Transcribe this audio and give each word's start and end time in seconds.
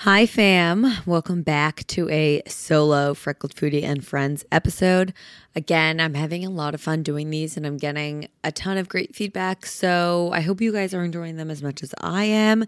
Hi, 0.00 0.26
fam. 0.26 0.92
Welcome 1.06 1.40
back 1.40 1.86
to 1.86 2.06
a 2.10 2.42
solo 2.46 3.14
Freckled 3.14 3.54
Foodie 3.54 3.82
and 3.82 4.06
Friends 4.06 4.44
episode. 4.52 5.14
Again, 5.54 6.00
I'm 6.00 6.12
having 6.12 6.44
a 6.44 6.50
lot 6.50 6.74
of 6.74 6.82
fun 6.82 7.02
doing 7.02 7.30
these 7.30 7.56
and 7.56 7.66
I'm 7.66 7.78
getting 7.78 8.28
a 8.44 8.52
ton 8.52 8.76
of 8.76 8.90
great 8.90 9.16
feedback. 9.16 9.64
So 9.64 10.30
I 10.34 10.42
hope 10.42 10.60
you 10.60 10.70
guys 10.70 10.92
are 10.92 11.02
enjoying 11.02 11.36
them 11.36 11.50
as 11.50 11.62
much 11.62 11.82
as 11.82 11.94
I 11.98 12.24
am. 12.24 12.66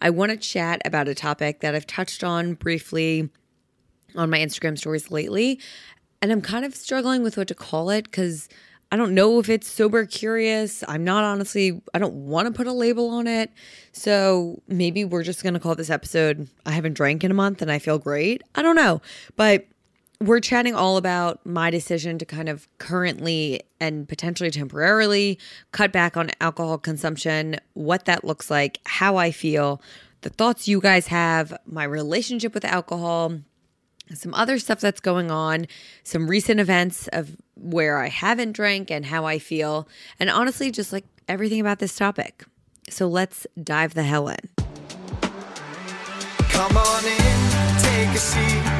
I 0.00 0.08
want 0.08 0.30
to 0.32 0.38
chat 0.38 0.80
about 0.86 1.06
a 1.06 1.14
topic 1.14 1.60
that 1.60 1.74
I've 1.74 1.86
touched 1.86 2.24
on 2.24 2.54
briefly 2.54 3.28
on 4.16 4.30
my 4.30 4.38
Instagram 4.38 4.78
stories 4.78 5.10
lately. 5.10 5.60
And 6.22 6.32
I'm 6.32 6.40
kind 6.40 6.64
of 6.64 6.74
struggling 6.74 7.22
with 7.22 7.36
what 7.36 7.48
to 7.48 7.54
call 7.54 7.90
it 7.90 8.04
because 8.04 8.48
I 8.92 8.96
don't 8.96 9.14
know 9.14 9.38
if 9.38 9.48
it's 9.48 9.70
sober 9.70 10.04
curious. 10.04 10.82
I'm 10.88 11.04
not 11.04 11.22
honestly, 11.22 11.80
I 11.94 11.98
don't 11.98 12.26
want 12.26 12.48
to 12.48 12.52
put 12.52 12.66
a 12.66 12.72
label 12.72 13.10
on 13.10 13.26
it. 13.26 13.50
So 13.92 14.62
maybe 14.66 15.04
we're 15.04 15.22
just 15.22 15.42
going 15.42 15.54
to 15.54 15.60
call 15.60 15.76
this 15.76 15.90
episode 15.90 16.48
I 16.66 16.72
haven't 16.72 16.94
drank 16.94 17.22
in 17.22 17.30
a 17.30 17.34
month 17.34 17.62
and 17.62 17.70
I 17.70 17.78
feel 17.78 17.98
great. 17.98 18.42
I 18.54 18.62
don't 18.62 18.76
know. 18.76 19.00
But 19.36 19.66
we're 20.20 20.40
chatting 20.40 20.74
all 20.74 20.96
about 20.96 21.44
my 21.46 21.70
decision 21.70 22.18
to 22.18 22.26
kind 22.26 22.48
of 22.48 22.68
currently 22.78 23.62
and 23.80 24.08
potentially 24.08 24.50
temporarily 24.50 25.38
cut 25.72 25.92
back 25.92 26.16
on 26.16 26.30
alcohol 26.40 26.76
consumption, 26.76 27.56
what 27.72 28.04
that 28.04 28.24
looks 28.24 28.50
like, 28.50 28.80
how 28.84 29.16
I 29.16 29.30
feel, 29.30 29.80
the 30.20 30.28
thoughts 30.28 30.68
you 30.68 30.80
guys 30.80 31.06
have, 31.06 31.56
my 31.64 31.84
relationship 31.84 32.52
with 32.52 32.66
alcohol, 32.66 33.38
some 34.14 34.34
other 34.34 34.58
stuff 34.58 34.80
that's 34.80 35.00
going 35.00 35.30
on, 35.30 35.66
some 36.04 36.28
recent 36.28 36.60
events 36.60 37.08
of 37.08 37.36
where 37.54 37.98
I 37.98 38.08
haven't 38.08 38.52
drank 38.52 38.90
and 38.90 39.04
how 39.04 39.24
I 39.24 39.38
feel, 39.38 39.88
and 40.18 40.30
honestly, 40.30 40.70
just 40.70 40.92
like 40.92 41.04
everything 41.28 41.60
about 41.60 41.78
this 41.78 41.94
topic. 41.96 42.44
So 42.88 43.06
let's 43.06 43.46
dive 43.62 43.94
the 43.94 44.02
hell 44.02 44.28
in. 44.28 44.38
Come 46.48 46.76
on 46.76 47.04
in, 47.04 47.78
take 47.78 48.08
a 48.08 48.18
seat, 48.18 48.79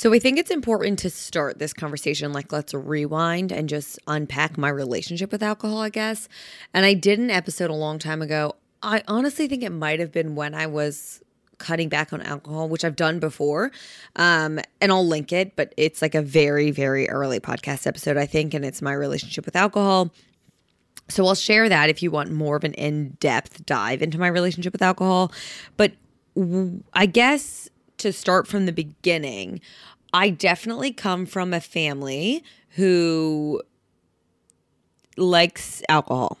So 0.00 0.14
I 0.14 0.18
think 0.18 0.38
it's 0.38 0.50
important 0.50 0.98
to 1.00 1.10
start 1.10 1.58
this 1.58 1.74
conversation 1.74 2.32
like 2.32 2.52
let's 2.52 2.72
rewind 2.72 3.52
and 3.52 3.68
just 3.68 3.98
unpack 4.06 4.56
my 4.56 4.70
relationship 4.70 5.30
with 5.30 5.42
alcohol, 5.42 5.76
I 5.82 5.90
guess. 5.90 6.26
And 6.72 6.86
I 6.86 6.94
did 6.94 7.18
an 7.18 7.28
episode 7.28 7.68
a 7.68 7.74
long 7.74 7.98
time 7.98 8.22
ago. 8.22 8.56
I 8.82 9.02
honestly 9.06 9.46
think 9.46 9.62
it 9.62 9.72
might 9.72 10.00
have 10.00 10.10
been 10.10 10.36
when 10.36 10.54
I 10.54 10.68
was 10.68 11.22
cutting 11.58 11.90
back 11.90 12.14
on 12.14 12.22
alcohol, 12.22 12.66
which 12.70 12.82
I've 12.82 12.96
done 12.96 13.18
before. 13.18 13.72
Um, 14.16 14.58
and 14.80 14.90
I'll 14.90 15.06
link 15.06 15.34
it, 15.34 15.54
but 15.54 15.74
it's 15.76 16.00
like 16.00 16.14
a 16.14 16.22
very, 16.22 16.70
very 16.70 17.06
early 17.10 17.38
podcast 17.38 17.86
episode, 17.86 18.16
I 18.16 18.24
think, 18.24 18.54
and 18.54 18.64
it's 18.64 18.80
my 18.80 18.94
relationship 18.94 19.44
with 19.44 19.54
alcohol. 19.54 20.14
So 21.10 21.26
I'll 21.26 21.34
share 21.34 21.68
that 21.68 21.90
if 21.90 22.02
you 22.02 22.10
want 22.10 22.32
more 22.32 22.56
of 22.56 22.64
an 22.64 22.72
in-depth 22.72 23.66
dive 23.66 24.00
into 24.00 24.18
my 24.18 24.28
relationship 24.28 24.72
with 24.72 24.80
alcohol. 24.80 25.30
But 25.76 25.92
I 26.94 27.04
guess 27.04 27.68
to 28.00 28.12
start 28.12 28.46
from 28.46 28.66
the 28.66 28.72
beginning, 28.72 29.60
I 30.12 30.30
definitely 30.30 30.92
come 30.92 31.26
from 31.26 31.54
a 31.54 31.60
family 31.60 32.42
who 32.70 33.62
likes 35.16 35.82
alcohol. 35.88 36.38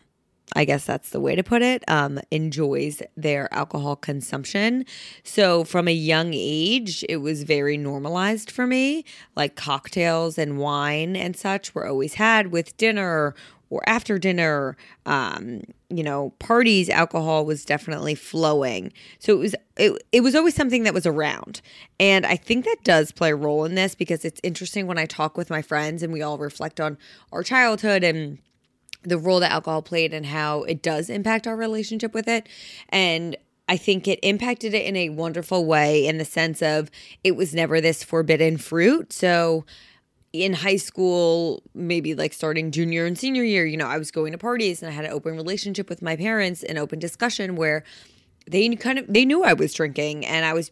I 0.56 0.64
guess 0.64 0.84
that's 0.84 1.10
the 1.10 1.20
way 1.20 1.36
to 1.36 1.44
put 1.44 1.62
it. 1.62 1.84
Um, 1.86 2.18
enjoys 2.30 3.02
their 3.16 3.52
alcohol 3.54 3.94
consumption. 3.94 4.84
So 5.22 5.62
from 5.62 5.86
a 5.86 5.92
young 5.92 6.30
age, 6.34 7.04
it 7.08 7.18
was 7.18 7.44
very 7.44 7.76
normalized 7.76 8.50
for 8.50 8.66
me. 8.66 9.04
Like 9.36 9.54
cocktails 9.54 10.38
and 10.38 10.58
wine 10.58 11.14
and 11.14 11.36
such 11.36 11.72
were 11.74 11.86
always 11.86 12.14
had 12.14 12.48
with 12.48 12.76
dinner 12.76 13.36
or 13.70 13.82
after 13.88 14.18
dinner. 14.18 14.76
Um, 15.06 15.62
you 15.88 16.04
know, 16.04 16.30
parties, 16.38 16.88
alcohol 16.88 17.44
was 17.44 17.64
definitely 17.64 18.14
flowing. 18.14 18.92
So 19.18 19.34
it 19.34 19.38
was 19.38 19.54
it, 19.76 20.02
it 20.12 20.20
was 20.20 20.34
always 20.34 20.54
something 20.54 20.82
that 20.84 20.94
was 20.94 21.06
around. 21.06 21.62
And 21.98 22.26
I 22.26 22.36
think 22.36 22.64
that 22.64 22.84
does 22.84 23.10
play 23.10 23.30
a 23.30 23.36
role 23.36 23.64
in 23.64 23.74
this 23.74 23.94
because 23.94 24.24
it's 24.24 24.40
interesting 24.44 24.86
when 24.86 24.98
I 24.98 25.06
talk 25.06 25.36
with 25.36 25.50
my 25.50 25.62
friends 25.62 26.02
and 26.02 26.12
we 26.12 26.22
all 26.22 26.38
reflect 26.38 26.80
on 26.80 26.98
our 27.32 27.42
childhood 27.42 28.04
and 28.04 28.38
the 29.02 29.18
role 29.18 29.40
that 29.40 29.52
alcohol 29.52 29.82
played 29.82 30.12
and 30.12 30.26
how 30.26 30.62
it 30.64 30.82
does 30.82 31.08
impact 31.08 31.46
our 31.46 31.56
relationship 31.56 32.12
with 32.12 32.28
it. 32.28 32.48
And 32.90 33.36
I 33.68 33.76
think 33.76 34.08
it 34.08 34.18
impacted 34.22 34.74
it 34.74 34.84
in 34.84 34.96
a 34.96 35.10
wonderful 35.10 35.64
way 35.64 36.06
in 36.06 36.18
the 36.18 36.24
sense 36.24 36.60
of 36.60 36.90
it 37.22 37.36
was 37.36 37.54
never 37.54 37.80
this 37.80 38.02
forbidden 38.02 38.58
fruit. 38.58 39.12
So 39.12 39.64
in 40.32 40.52
high 40.52 40.76
school, 40.76 41.62
maybe 41.74 42.14
like 42.14 42.32
starting 42.32 42.70
junior 42.70 43.04
and 43.04 43.18
senior 43.18 43.42
year, 43.42 43.66
you 43.66 43.76
know, 43.76 43.86
I 43.86 43.98
was 43.98 44.10
going 44.10 44.32
to 44.32 44.38
parties 44.38 44.82
and 44.82 44.90
I 44.90 44.94
had 44.94 45.04
an 45.04 45.10
open 45.10 45.34
relationship 45.34 45.88
with 45.88 46.02
my 46.02 46.16
parents, 46.16 46.62
and 46.62 46.78
open 46.78 46.98
discussion 46.98 47.56
where 47.56 47.82
they 48.48 48.68
kind 48.76 48.98
of 48.98 49.06
they 49.08 49.24
knew 49.24 49.42
I 49.42 49.54
was 49.54 49.74
drinking 49.74 50.24
and 50.26 50.44
I 50.44 50.52
was 50.52 50.70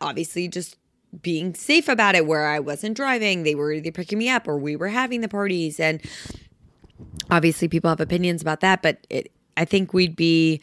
obviously 0.00 0.48
just 0.48 0.76
being 1.22 1.54
safe 1.54 1.88
about 1.88 2.14
it 2.14 2.26
where 2.26 2.46
I 2.46 2.60
wasn't 2.60 2.96
driving. 2.96 3.42
They 3.42 3.54
were 3.54 3.72
either 3.72 3.92
picking 3.92 4.18
me 4.18 4.28
up 4.28 4.46
or 4.46 4.58
we 4.58 4.76
were 4.76 4.88
having 4.88 5.22
the 5.22 5.28
parties 5.28 5.80
and 5.80 6.02
obviously 7.30 7.68
people 7.68 7.88
have 7.88 8.00
opinions 8.00 8.42
about 8.42 8.60
that, 8.60 8.82
but 8.82 9.06
it, 9.08 9.32
I 9.56 9.64
think 9.64 9.92
we'd 9.92 10.16
be 10.16 10.60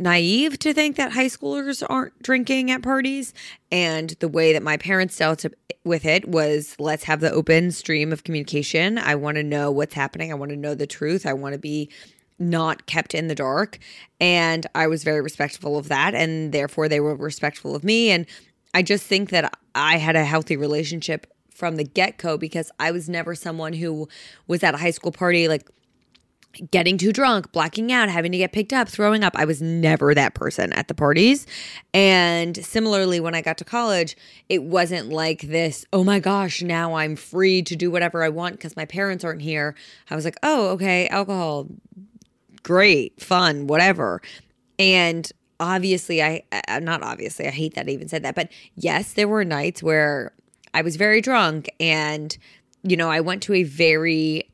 naive 0.00 0.58
to 0.60 0.72
think 0.72 0.96
that 0.96 1.12
high 1.12 1.26
schoolers 1.26 1.84
aren't 1.88 2.22
drinking 2.22 2.70
at 2.70 2.82
parties. 2.82 3.34
And 3.70 4.10
the 4.20 4.28
way 4.28 4.52
that 4.52 4.62
my 4.62 4.76
parents 4.76 5.16
dealt 5.16 5.44
with 5.84 6.04
it 6.04 6.28
was 6.28 6.76
let's 6.78 7.04
have 7.04 7.20
the 7.20 7.30
open 7.30 7.70
stream 7.70 8.12
of 8.12 8.24
communication. 8.24 8.98
I 8.98 9.14
want 9.14 9.36
to 9.36 9.42
know 9.42 9.70
what's 9.70 9.94
happening. 9.94 10.30
I 10.30 10.34
want 10.34 10.50
to 10.50 10.56
know 10.56 10.74
the 10.74 10.86
truth. 10.86 11.26
I 11.26 11.32
want 11.32 11.54
to 11.54 11.58
be 11.58 11.90
not 12.38 12.86
kept 12.86 13.14
in 13.14 13.28
the 13.28 13.34
dark. 13.34 13.78
And 14.20 14.66
I 14.74 14.86
was 14.86 15.02
very 15.02 15.20
respectful 15.20 15.76
of 15.76 15.88
that. 15.88 16.14
And 16.14 16.52
therefore, 16.52 16.88
they 16.88 17.00
were 17.00 17.16
respectful 17.16 17.74
of 17.74 17.82
me. 17.82 18.10
And 18.10 18.26
I 18.74 18.82
just 18.82 19.04
think 19.04 19.30
that 19.30 19.58
I 19.74 19.96
had 19.96 20.16
a 20.16 20.24
healthy 20.24 20.56
relationship 20.56 21.26
from 21.50 21.76
the 21.76 21.84
get 21.84 22.18
go 22.18 22.38
because 22.38 22.70
I 22.78 22.92
was 22.92 23.08
never 23.08 23.34
someone 23.34 23.72
who 23.72 24.08
was 24.46 24.62
at 24.62 24.74
a 24.74 24.78
high 24.78 24.92
school 24.92 25.10
party 25.10 25.48
like 25.48 25.68
getting 26.70 26.98
too 26.98 27.12
drunk, 27.12 27.52
blacking 27.52 27.92
out, 27.92 28.08
having 28.08 28.32
to 28.32 28.38
get 28.38 28.52
picked 28.52 28.72
up, 28.72 28.88
throwing 28.88 29.22
up. 29.22 29.34
I 29.36 29.44
was 29.44 29.62
never 29.62 30.14
that 30.14 30.34
person 30.34 30.72
at 30.72 30.88
the 30.88 30.94
parties. 30.94 31.46
And 31.94 32.56
similarly, 32.64 33.20
when 33.20 33.34
I 33.34 33.42
got 33.42 33.58
to 33.58 33.64
college, 33.64 34.16
it 34.48 34.62
wasn't 34.62 35.10
like 35.10 35.42
this, 35.42 35.84
oh 35.92 36.04
my 36.04 36.18
gosh, 36.18 36.62
now 36.62 36.94
I'm 36.94 37.16
free 37.16 37.62
to 37.62 37.76
do 37.76 37.90
whatever 37.90 38.22
I 38.22 38.28
want 38.28 38.56
because 38.56 38.76
my 38.76 38.86
parents 38.86 39.24
aren't 39.24 39.42
here. 39.42 39.74
I 40.10 40.16
was 40.16 40.24
like, 40.24 40.36
oh, 40.42 40.68
okay, 40.70 41.06
alcohol, 41.08 41.68
great, 42.62 43.20
fun, 43.20 43.66
whatever. 43.66 44.20
And 44.78 45.30
obviously, 45.60 46.22
I, 46.22 46.42
not 46.80 47.02
obviously, 47.02 47.46
I 47.46 47.50
hate 47.50 47.74
that 47.74 47.86
I 47.86 47.90
even 47.90 48.08
said 48.08 48.22
that, 48.22 48.34
but 48.34 48.50
yes, 48.74 49.12
there 49.12 49.28
were 49.28 49.44
nights 49.44 49.82
where 49.82 50.32
I 50.74 50.82
was 50.82 50.96
very 50.96 51.20
drunk 51.20 51.68
and, 51.78 52.36
you 52.82 52.96
know, 52.96 53.10
I 53.10 53.20
went 53.20 53.42
to 53.44 53.54
a 53.54 53.62
very 53.64 54.48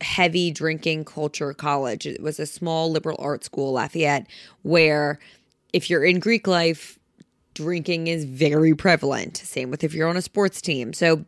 heavy 0.00 0.50
drinking 0.50 1.04
culture 1.04 1.52
college. 1.52 2.06
It 2.06 2.22
was 2.22 2.40
a 2.40 2.46
small 2.46 2.90
liberal 2.90 3.16
arts 3.18 3.46
school, 3.46 3.72
Lafayette, 3.72 4.26
where 4.62 5.18
if 5.72 5.90
you're 5.90 6.04
in 6.04 6.18
Greek 6.18 6.46
life, 6.46 6.98
drinking 7.54 8.06
is 8.06 8.24
very 8.24 8.74
prevalent. 8.74 9.36
Same 9.36 9.70
with 9.70 9.84
if 9.84 9.94
you're 9.94 10.08
on 10.08 10.16
a 10.16 10.22
sports 10.22 10.60
team. 10.60 10.92
So 10.92 11.24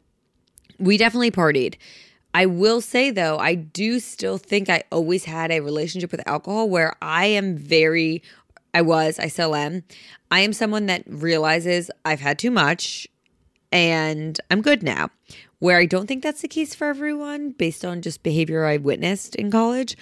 we 0.79 0.97
definitely 0.97 1.31
partied. 1.31 1.77
I 2.35 2.47
will 2.47 2.81
say 2.81 3.11
though, 3.11 3.39
I 3.39 3.55
do 3.55 4.01
still 4.01 4.39
think 4.39 4.71
I 4.71 4.85
always 4.91 5.25
had 5.25 5.51
a 5.51 5.61
relationship 5.61 6.11
with 6.11 6.27
alcohol 6.27 6.69
where 6.69 6.97
I 7.03 7.27
am 7.27 7.57
very, 7.57 8.23
I 8.73 8.83
was, 8.83 9.19
I 9.19 9.29
still 9.29 9.55
am. 9.55 9.85
I 10.31 10.41
am 10.41 10.53
someone 10.53 10.87
that 10.87 11.03
realizes 11.07 11.91
I've 12.05 12.21
had 12.21 12.39
too 12.39 12.51
much 12.51 13.07
and 13.71 14.41
I'm 14.51 14.63
good 14.63 14.83
now. 14.83 15.11
Where 15.63 15.79
I 15.79 15.87
don't 15.87 16.09
think 16.09 16.25
that's 16.25 16.43
the 16.43 16.49
case 16.49 16.75
for 16.75 16.89
everyone 16.89 17.51
based 17.51 17.85
on 17.85 18.03
just 18.03 18.25
behavior 18.25 18.65
I've 18.65 18.83
witnessed 18.83 19.37
in 19.37 19.49
college 19.49 19.97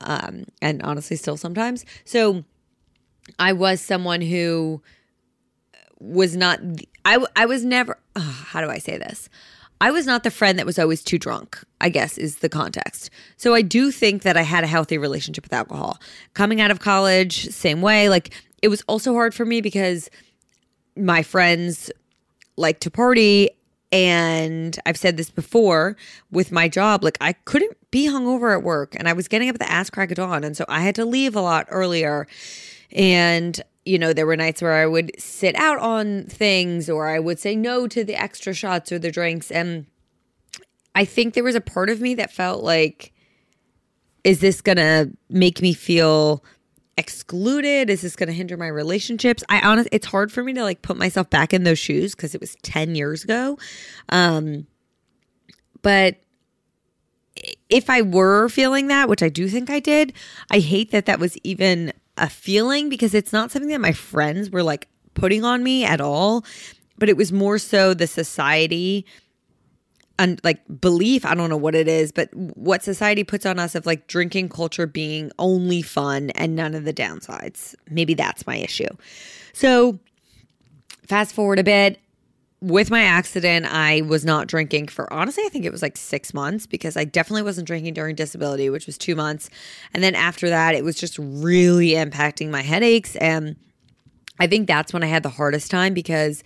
um, 0.00 0.46
and 0.60 0.82
honestly 0.82 1.16
still 1.16 1.36
sometimes. 1.36 1.84
So 2.04 2.42
I 3.38 3.52
was 3.52 3.80
someone 3.80 4.22
who 4.22 4.82
was 6.00 6.36
not, 6.36 6.58
I, 7.04 7.24
I 7.36 7.46
was 7.46 7.64
never, 7.64 7.96
uh, 8.16 8.22
how 8.22 8.60
do 8.60 8.68
I 8.68 8.78
say 8.78 8.98
this? 8.98 9.28
I 9.80 9.92
was 9.92 10.04
not 10.04 10.24
the 10.24 10.32
friend 10.32 10.58
that 10.58 10.66
was 10.66 10.80
always 10.80 11.00
too 11.00 11.20
drunk, 11.20 11.62
I 11.80 11.90
guess 11.90 12.18
is 12.18 12.38
the 12.38 12.48
context. 12.48 13.08
So 13.36 13.54
I 13.54 13.62
do 13.62 13.92
think 13.92 14.22
that 14.22 14.36
I 14.36 14.42
had 14.42 14.64
a 14.64 14.66
healthy 14.66 14.98
relationship 14.98 15.44
with 15.44 15.52
alcohol. 15.52 16.00
Coming 16.32 16.60
out 16.60 16.72
of 16.72 16.80
college, 16.80 17.50
same 17.50 17.82
way. 17.82 18.08
Like 18.08 18.34
it 18.62 18.68
was 18.68 18.82
also 18.88 19.12
hard 19.12 19.32
for 19.32 19.44
me 19.44 19.60
because 19.60 20.10
my 20.96 21.22
friends 21.22 21.88
like 22.56 22.80
to 22.80 22.90
party 22.90 23.50
and 23.94 24.76
I've 24.84 24.96
said 24.96 25.16
this 25.16 25.30
before 25.30 25.96
with 26.32 26.50
my 26.50 26.68
job, 26.68 27.04
like 27.04 27.16
I 27.20 27.32
couldn't 27.32 27.76
be 27.92 28.08
hungover 28.08 28.52
at 28.52 28.64
work 28.64 28.96
and 28.96 29.08
I 29.08 29.12
was 29.12 29.28
getting 29.28 29.48
up 29.48 29.54
at 29.54 29.60
the 29.60 29.70
ass 29.70 29.88
crack 29.88 30.10
of 30.10 30.16
dawn. 30.16 30.42
And 30.42 30.56
so 30.56 30.64
I 30.68 30.80
had 30.80 30.96
to 30.96 31.04
leave 31.04 31.36
a 31.36 31.40
lot 31.40 31.68
earlier. 31.70 32.26
And 32.90 33.62
you 33.84 34.00
know, 34.00 34.12
there 34.12 34.26
were 34.26 34.34
nights 34.34 34.60
where 34.60 34.72
I 34.72 34.86
would 34.86 35.12
sit 35.16 35.54
out 35.54 35.78
on 35.78 36.24
things 36.24 36.90
or 36.90 37.06
I 37.06 37.20
would 37.20 37.38
say 37.38 37.54
no 37.54 37.86
to 37.86 38.02
the 38.02 38.20
extra 38.20 38.52
shots 38.52 38.90
or 38.90 38.98
the 38.98 39.12
drinks. 39.12 39.52
And 39.52 39.86
I 40.96 41.04
think 41.04 41.34
there 41.34 41.44
was 41.44 41.54
a 41.54 41.60
part 41.60 41.88
of 41.88 42.00
me 42.00 42.16
that 42.16 42.32
felt 42.32 42.64
like, 42.64 43.12
is 44.24 44.40
this 44.40 44.60
going 44.60 44.78
to 44.78 45.12
make 45.28 45.62
me 45.62 45.72
feel 45.72 46.42
excluded? 46.96 47.90
Is 47.90 48.02
this 48.02 48.16
going 48.16 48.28
to 48.28 48.32
hinder 48.32 48.56
my 48.56 48.68
relationships? 48.68 49.42
I 49.48 49.60
honestly, 49.60 49.90
it's 49.92 50.06
hard 50.06 50.32
for 50.32 50.42
me 50.42 50.52
to 50.54 50.62
like 50.62 50.82
put 50.82 50.96
myself 50.96 51.30
back 51.30 51.52
in 51.52 51.64
those 51.64 51.78
shoes 51.78 52.14
because 52.14 52.34
it 52.34 52.40
was 52.40 52.56
10 52.62 52.94
years 52.94 53.24
ago. 53.24 53.58
Um, 54.08 54.66
but 55.82 56.16
if 57.68 57.90
I 57.90 58.02
were 58.02 58.48
feeling 58.48 58.88
that, 58.88 59.08
which 59.08 59.22
I 59.22 59.28
do 59.28 59.48
think 59.48 59.70
I 59.70 59.80
did, 59.80 60.12
I 60.50 60.60
hate 60.60 60.90
that 60.92 61.06
that 61.06 61.18
was 61.18 61.36
even 61.44 61.92
a 62.16 62.28
feeling 62.28 62.88
because 62.88 63.14
it's 63.14 63.32
not 63.32 63.50
something 63.50 63.70
that 63.70 63.80
my 63.80 63.92
friends 63.92 64.50
were 64.50 64.62
like 64.62 64.88
putting 65.14 65.44
on 65.44 65.62
me 65.62 65.84
at 65.84 66.00
all, 66.00 66.44
but 66.96 67.08
it 67.08 67.16
was 67.16 67.32
more 67.32 67.58
so 67.58 67.92
the 67.92 68.06
society 68.06 69.04
and 70.18 70.40
like 70.44 70.60
belief 70.80 71.24
i 71.24 71.34
don't 71.34 71.50
know 71.50 71.56
what 71.56 71.74
it 71.74 71.88
is 71.88 72.12
but 72.12 72.28
what 72.34 72.82
society 72.82 73.24
puts 73.24 73.44
on 73.44 73.58
us 73.58 73.74
of 73.74 73.86
like 73.86 74.06
drinking 74.06 74.48
culture 74.48 74.86
being 74.86 75.30
only 75.38 75.82
fun 75.82 76.30
and 76.30 76.54
none 76.54 76.74
of 76.74 76.84
the 76.84 76.92
downsides 76.92 77.74
maybe 77.90 78.14
that's 78.14 78.46
my 78.46 78.56
issue 78.56 78.88
so 79.52 79.98
fast 81.06 81.34
forward 81.34 81.58
a 81.58 81.64
bit 81.64 81.98
with 82.64 82.90
my 82.90 83.02
accident, 83.02 83.66
I 83.70 84.00
was 84.02 84.24
not 84.24 84.46
drinking 84.46 84.88
for 84.88 85.12
honestly, 85.12 85.44
I 85.44 85.50
think 85.50 85.66
it 85.66 85.72
was 85.72 85.82
like 85.82 85.98
six 85.98 86.32
months 86.32 86.66
because 86.66 86.96
I 86.96 87.04
definitely 87.04 87.42
wasn't 87.42 87.66
drinking 87.66 87.92
during 87.92 88.14
disability, 88.14 88.70
which 88.70 88.86
was 88.86 88.96
two 88.96 89.14
months. 89.14 89.50
And 89.92 90.02
then 90.02 90.14
after 90.14 90.48
that, 90.48 90.74
it 90.74 90.82
was 90.82 90.96
just 90.96 91.18
really 91.18 91.90
impacting 91.90 92.48
my 92.48 92.62
headaches. 92.62 93.16
And 93.16 93.56
I 94.40 94.46
think 94.46 94.66
that's 94.66 94.94
when 94.94 95.02
I 95.02 95.08
had 95.08 95.22
the 95.22 95.28
hardest 95.28 95.70
time 95.70 95.92
because 95.92 96.42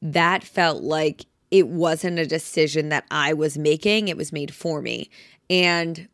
that 0.00 0.42
felt 0.44 0.82
like 0.82 1.26
it 1.50 1.68
wasn't 1.68 2.18
a 2.18 2.26
decision 2.26 2.90
that 2.90 3.04
I 3.10 3.32
was 3.32 3.58
making, 3.58 4.08
it 4.08 4.16
was 4.16 4.32
made 4.32 4.54
for 4.54 4.80
me. 4.80 5.10
And 5.48 6.08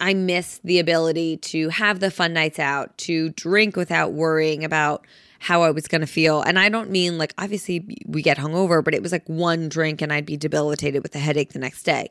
I 0.00 0.14
miss 0.14 0.60
the 0.64 0.78
ability 0.78 1.36
to 1.38 1.68
have 1.68 2.00
the 2.00 2.10
fun 2.10 2.32
nights 2.32 2.58
out, 2.58 2.96
to 2.98 3.30
drink 3.30 3.76
without 3.76 4.12
worrying 4.12 4.64
about 4.64 5.06
how 5.38 5.62
I 5.62 5.70
was 5.70 5.88
going 5.88 6.00
to 6.00 6.06
feel. 6.06 6.40
And 6.42 6.58
I 6.58 6.68
don't 6.68 6.90
mean 6.90 7.18
like, 7.18 7.34
obviously, 7.38 7.98
we 8.06 8.22
get 8.22 8.38
hungover, 8.38 8.82
but 8.82 8.94
it 8.94 9.02
was 9.02 9.12
like 9.12 9.28
one 9.28 9.68
drink 9.68 10.00
and 10.00 10.12
I'd 10.12 10.26
be 10.26 10.36
debilitated 10.36 11.02
with 11.02 11.14
a 11.14 11.18
headache 11.18 11.52
the 11.52 11.58
next 11.58 11.82
day. 11.82 12.10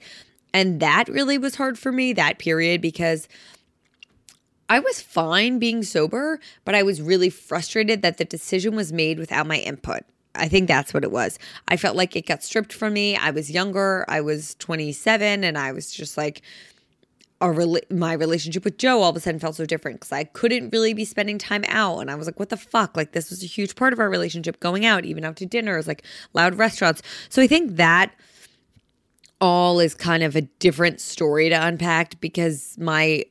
And 0.53 0.81
that 0.81 1.07
really 1.07 1.37
was 1.37 1.55
hard 1.55 1.79
for 1.79 1.91
me, 1.91 2.11
that 2.13 2.39
period, 2.39 2.81
because 2.81 3.29
I 4.69 4.79
was 4.79 5.01
fine 5.01 5.59
being 5.59 5.83
sober, 5.83 6.39
but 6.65 6.75
I 6.75 6.83
was 6.83 7.01
really 7.01 7.29
frustrated 7.29 8.01
that 8.01 8.17
the 8.17 8.25
decision 8.25 8.75
was 8.75 8.91
made 8.91 9.19
without 9.19 9.47
my 9.47 9.57
input. 9.57 10.03
I 10.35 10.47
think 10.47 10.67
that's 10.67 10.93
what 10.93 11.03
it 11.03 11.11
was. 11.11 11.37
I 11.67 11.77
felt 11.77 11.95
like 11.95 12.15
it 12.15 12.25
got 12.25 12.43
stripped 12.43 12.73
from 12.73 12.93
me. 12.93 13.15
I 13.17 13.31
was 13.31 13.51
younger. 13.51 14.05
I 14.07 14.21
was 14.21 14.55
27 14.55 15.43
and 15.43 15.57
I 15.57 15.71
was 15.71 15.91
just 15.91 16.17
like, 16.17 16.41
our 17.41 17.55
my 17.89 18.13
relationship 18.13 18.63
with 18.63 18.77
Joe 18.77 19.01
all 19.01 19.09
of 19.09 19.15
a 19.15 19.19
sudden 19.19 19.39
felt 19.39 19.55
so 19.55 19.65
different 19.65 19.99
because 19.99 20.11
I 20.11 20.23
couldn't 20.25 20.69
really 20.71 20.93
be 20.93 21.03
spending 21.03 21.39
time 21.39 21.65
out, 21.67 21.99
and 21.99 22.11
I 22.11 22.15
was 22.15 22.27
like, 22.27 22.39
"What 22.39 22.49
the 22.49 22.57
fuck?" 22.57 22.95
Like 22.95 23.13
this 23.13 23.31
was 23.31 23.43
a 23.43 23.47
huge 23.47 23.75
part 23.75 23.93
of 23.93 23.99
our 23.99 24.09
relationship, 24.09 24.59
going 24.59 24.85
out, 24.85 25.05
even 25.05 25.25
out 25.25 25.37
to 25.37 25.45
dinners, 25.47 25.87
like 25.87 26.03
loud 26.33 26.55
restaurants. 26.55 27.01
So 27.29 27.41
I 27.41 27.47
think 27.47 27.77
that 27.77 28.13
all 29.41 29.79
is 29.79 29.95
kind 29.95 30.21
of 30.21 30.35
a 30.35 30.41
different 30.41 31.01
story 31.01 31.49
to 31.49 31.55
unpack 31.55 32.21
because 32.21 32.77
my 32.79 33.25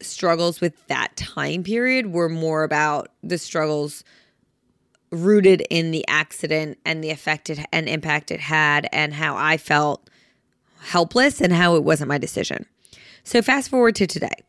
struggles 0.00 0.60
with 0.60 0.74
that 0.88 1.16
time 1.16 1.62
period 1.62 2.12
were 2.12 2.28
more 2.28 2.64
about 2.64 3.10
the 3.22 3.38
struggles 3.38 4.02
rooted 5.12 5.62
in 5.70 5.90
the 5.90 6.04
accident 6.08 6.78
and 6.84 7.04
the 7.04 7.10
effect 7.10 7.50
it, 7.50 7.60
and 7.70 7.88
impact 7.88 8.30
it 8.30 8.40
had 8.40 8.88
and 8.92 9.14
how 9.14 9.36
I 9.36 9.58
felt 9.58 10.08
helpless 10.80 11.40
and 11.40 11.52
how 11.52 11.76
it 11.76 11.84
wasn't 11.84 12.08
my 12.08 12.18
decision. 12.18 12.66
So 13.22 13.42
fast 13.42 13.70
forward 13.70 13.94
to 13.96 14.06
today. 14.06 14.42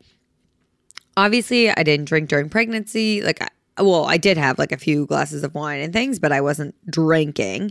Obviously, 1.16 1.70
I 1.70 1.82
didn't 1.84 2.06
drink 2.06 2.28
during 2.28 2.48
pregnancy. 2.48 3.22
Like, 3.22 3.40
well, 3.78 4.06
I 4.06 4.16
did 4.16 4.36
have 4.36 4.58
like 4.58 4.72
a 4.72 4.76
few 4.76 5.06
glasses 5.06 5.44
of 5.44 5.54
wine 5.54 5.80
and 5.80 5.92
things, 5.92 6.18
but 6.18 6.32
I 6.32 6.40
wasn't 6.40 6.74
drinking. 6.90 7.70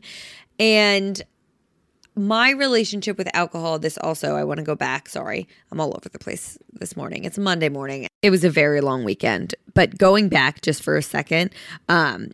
And 0.60 1.22
my 2.16 2.52
relationship 2.52 3.18
with 3.18 3.28
alcohol, 3.34 3.80
this 3.80 3.98
also, 3.98 4.36
I 4.36 4.44
want 4.44 4.60
to 4.60 4.64
go 4.64 4.76
back. 4.76 5.10
Sorry, 5.10 5.48
I'm 5.72 5.82
all 5.82 5.94
over 5.96 6.08
the 6.10 6.20
place 6.20 6.58
this 6.72 6.96
morning. 6.96 7.26
It's 7.26 7.38
Monday 7.38 7.70
morning. 7.70 8.08
It 8.22 8.30
was 8.30 8.44
a 8.44 8.50
very 8.50 8.82
long 8.82 9.04
weekend. 9.04 9.56
But 9.74 9.98
going 9.98 10.30
back 10.30 10.62
just 10.62 10.84
for 10.84 10.96
a 10.96 11.02
second, 11.02 11.52
um, 11.90 12.32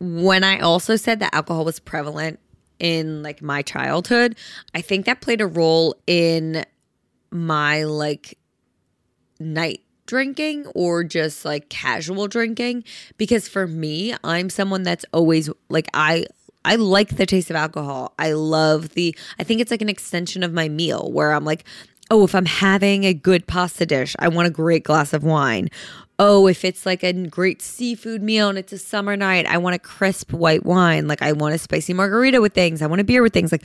when 0.00 0.44
I 0.44 0.60
also 0.60 0.96
said 0.96 1.20
that 1.20 1.34
alcohol 1.34 1.64
was 1.64 1.80
prevalent 1.80 2.38
in 2.78 3.22
like 3.22 3.42
my 3.42 3.62
childhood, 3.62 4.36
I 4.74 4.80
think 4.80 5.06
that 5.06 5.20
played 5.20 5.40
a 5.40 5.46
role 5.46 5.96
in 6.06 6.64
my 7.30 7.84
like 7.84 8.38
night 9.40 9.80
drinking 10.06 10.66
or 10.74 11.04
just 11.04 11.44
like 11.44 11.68
casual 11.68 12.26
drinking 12.28 12.82
because 13.18 13.46
for 13.46 13.66
me 13.66 14.14
I'm 14.24 14.48
someone 14.48 14.82
that's 14.82 15.04
always 15.12 15.50
like 15.68 15.86
I 15.92 16.26
I 16.64 16.76
like 16.76 17.16
the 17.16 17.26
taste 17.26 17.50
of 17.50 17.56
alcohol. 17.56 18.14
I 18.18 18.32
love 18.32 18.90
the 18.90 19.14
I 19.38 19.44
think 19.44 19.60
it's 19.60 19.70
like 19.70 19.82
an 19.82 19.88
extension 19.88 20.42
of 20.42 20.52
my 20.52 20.68
meal 20.68 21.12
where 21.12 21.32
I'm 21.32 21.44
like 21.44 21.64
oh 22.10 22.24
if 22.24 22.34
I'm 22.34 22.46
having 22.46 23.04
a 23.04 23.12
good 23.12 23.46
pasta 23.46 23.84
dish, 23.84 24.16
I 24.18 24.28
want 24.28 24.48
a 24.48 24.50
great 24.50 24.82
glass 24.82 25.12
of 25.12 25.24
wine. 25.24 25.68
Oh, 26.18 26.48
if 26.48 26.64
it's 26.64 26.84
like 26.84 27.04
a 27.04 27.12
great 27.12 27.62
seafood 27.62 28.22
meal 28.22 28.48
and 28.48 28.58
it's 28.58 28.72
a 28.72 28.78
summer 28.78 29.16
night, 29.16 29.46
I 29.46 29.58
want 29.58 29.76
a 29.76 29.78
crisp 29.78 30.32
white 30.32 30.64
wine. 30.64 31.06
Like 31.06 31.22
I 31.22 31.32
want 31.32 31.54
a 31.54 31.58
spicy 31.58 31.92
margarita 31.92 32.40
with 32.40 32.54
things. 32.54 32.82
I 32.82 32.86
want 32.86 33.00
a 33.00 33.04
beer 33.04 33.22
with 33.22 33.32
things. 33.32 33.52
Like 33.52 33.64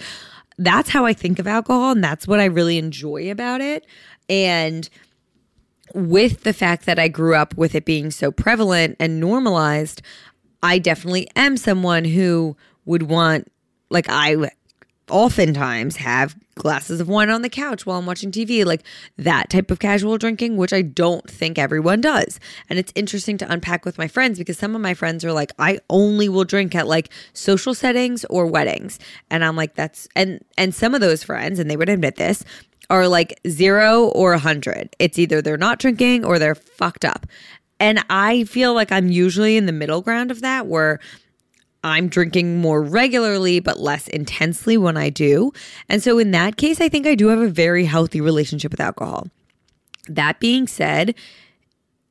that's 0.60 0.90
how 0.90 1.06
I 1.06 1.14
think 1.14 1.40
of 1.40 1.48
alcohol 1.48 1.92
and 1.92 2.04
that's 2.04 2.28
what 2.28 2.40
I 2.40 2.46
really 2.46 2.78
enjoy 2.78 3.32
about 3.32 3.62
it. 3.62 3.88
And 4.30 4.88
with 5.96 6.44
the 6.44 6.54
fact 6.54 6.86
that 6.86 7.00
I 7.00 7.08
grew 7.08 7.36
up 7.36 7.56
with 7.58 7.76
it 7.76 7.86
being 7.86 8.12
so 8.12 8.32
prevalent 8.32 8.98
and 9.00 9.20
normalized, 9.20 10.02
I 10.62 10.80
definitely 10.80 11.28
am 11.36 11.58
someone 11.58 12.06
who 12.06 12.56
would 12.86 13.04
want, 13.04 13.52
like, 13.90 14.06
I 14.10 14.50
oftentimes 15.14 15.98
have 15.98 16.36
glasses 16.56 17.00
of 17.00 17.08
wine 17.08 17.30
on 17.30 17.44
the 17.44 17.50
couch 17.50 17.86
while 17.86 18.00
I'm 18.00 18.06
watching 18.08 18.32
TV, 18.32 18.66
like 18.66 18.84
that 19.18 19.52
type 19.52 19.70
of 19.70 19.78
casual 19.78 20.18
drinking, 20.18 20.58
which 20.58 20.74
I 20.74 20.82
don't 20.82 21.30
think 21.30 21.60
everyone 21.60 22.02
does. 22.02 22.40
And 22.68 22.80
it's 22.80 22.92
interesting 22.96 23.38
to 23.38 23.52
unpack 23.52 23.86
with 23.86 24.00
my 24.00 24.08
friends 24.08 24.40
because 24.40 24.58
some 24.58 24.76
of 24.76 24.82
my 24.82 24.96
friends 24.96 25.24
are 25.24 25.32
like, 25.32 25.52
I 25.60 25.80
only 25.90 26.30
will 26.30 26.46
drink 26.46 26.74
at 26.74 26.88
like 26.88 27.10
social 27.34 27.76
settings 27.76 28.26
or 28.26 28.48
weddings. 28.48 29.00
And 29.30 29.46
I'm 29.46 29.56
like, 29.56 29.76
that's 29.76 30.08
and 30.16 30.44
and 30.58 30.74
some 30.74 30.96
of 30.96 31.02
those 31.02 31.24
friends, 31.24 31.60
and 31.60 31.70
they 31.70 31.78
would 31.78 31.90
admit 31.90 32.16
this, 32.16 32.44
are 32.90 33.08
like 33.08 33.40
zero 33.48 34.06
or 34.10 34.34
a 34.34 34.40
hundred. 34.40 34.96
It's 34.98 35.20
either 35.20 35.42
they're 35.44 35.58
not 35.58 35.78
drinking 35.78 36.26
or 36.26 36.40
they're 36.40 36.56
fucked 36.56 37.06
up. 37.06 37.28
And 37.80 38.04
I 38.10 38.46
feel 38.46 38.74
like 38.74 38.92
I'm 38.92 39.10
usually 39.10 39.58
in 39.58 39.66
the 39.68 39.72
middle 39.72 40.02
ground 40.02 40.32
of 40.32 40.42
that 40.42 40.68
where 40.68 41.00
I'm 41.84 42.08
drinking 42.08 42.58
more 42.58 42.82
regularly, 42.82 43.60
but 43.60 43.80
less 43.80 44.08
intensely 44.08 44.78
when 44.78 44.96
I 44.98 45.10
do. 45.10 45.52
And 45.90 46.02
so, 46.02 46.18
in 46.18 46.32
that 46.32 46.58
case, 46.58 46.80
I 46.80 46.90
think 46.90 47.06
I 47.06 47.16
do 47.16 47.28
have 47.28 47.40
a 47.40 47.50
very 47.50 47.86
healthy 47.86 48.22
relationship 48.22 48.72
with 48.72 48.80
alcohol. 48.80 49.28
That 50.08 50.40
being 50.40 50.68
said, 50.68 51.16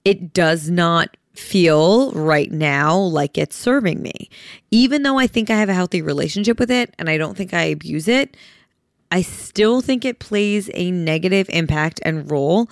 it 0.04 0.32
does 0.32 0.70
not 0.70 1.16
feel 1.34 2.12
right 2.12 2.52
now 2.52 2.98
like 2.98 3.38
it's 3.38 3.56
serving 3.56 4.02
me. 4.02 4.28
Even 4.70 5.02
though 5.02 5.18
I 5.18 5.26
think 5.26 5.50
I 5.50 5.56
have 5.56 5.68
a 5.68 5.74
healthy 5.74 6.02
relationship 6.02 6.58
with 6.58 6.70
it 6.70 6.94
and 6.98 7.08
I 7.08 7.16
don't 7.16 7.36
think 7.36 7.54
I 7.54 7.64
abuse 7.64 8.08
it, 8.08 8.36
I 9.10 9.22
still 9.22 9.80
think 9.80 10.04
it 10.04 10.18
plays 10.18 10.70
a 10.74 10.90
negative 10.90 11.48
impact 11.50 12.00
and 12.04 12.30
role 12.30 12.68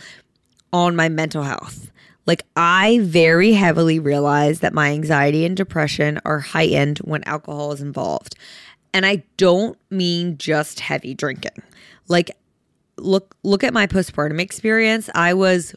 on 0.73 0.97
my 0.97 1.09
mental 1.09 1.43
health. 1.43 1.91
Like, 2.31 2.47
I 2.55 3.01
very 3.03 3.55
heavily 3.55 3.99
realize 3.99 4.61
that 4.61 4.73
my 4.73 4.93
anxiety 4.93 5.45
and 5.45 5.57
depression 5.57 6.21
are 6.25 6.39
heightened 6.39 6.99
when 6.99 7.25
alcohol 7.25 7.73
is 7.73 7.81
involved. 7.81 8.37
And 8.95 9.05
I 9.05 9.25
don't 9.37 9.77
mean 9.91 10.39
just 10.39 10.79
heavy 10.79 11.13
drinking. 11.13 11.61
Like, 12.07 12.31
look 12.99 13.35
look 13.43 13.65
at 13.65 13.75
my 13.75 13.89
postpartum 13.89 14.41
experience. 14.41 15.11
I 15.13 15.35
was 15.35 15.75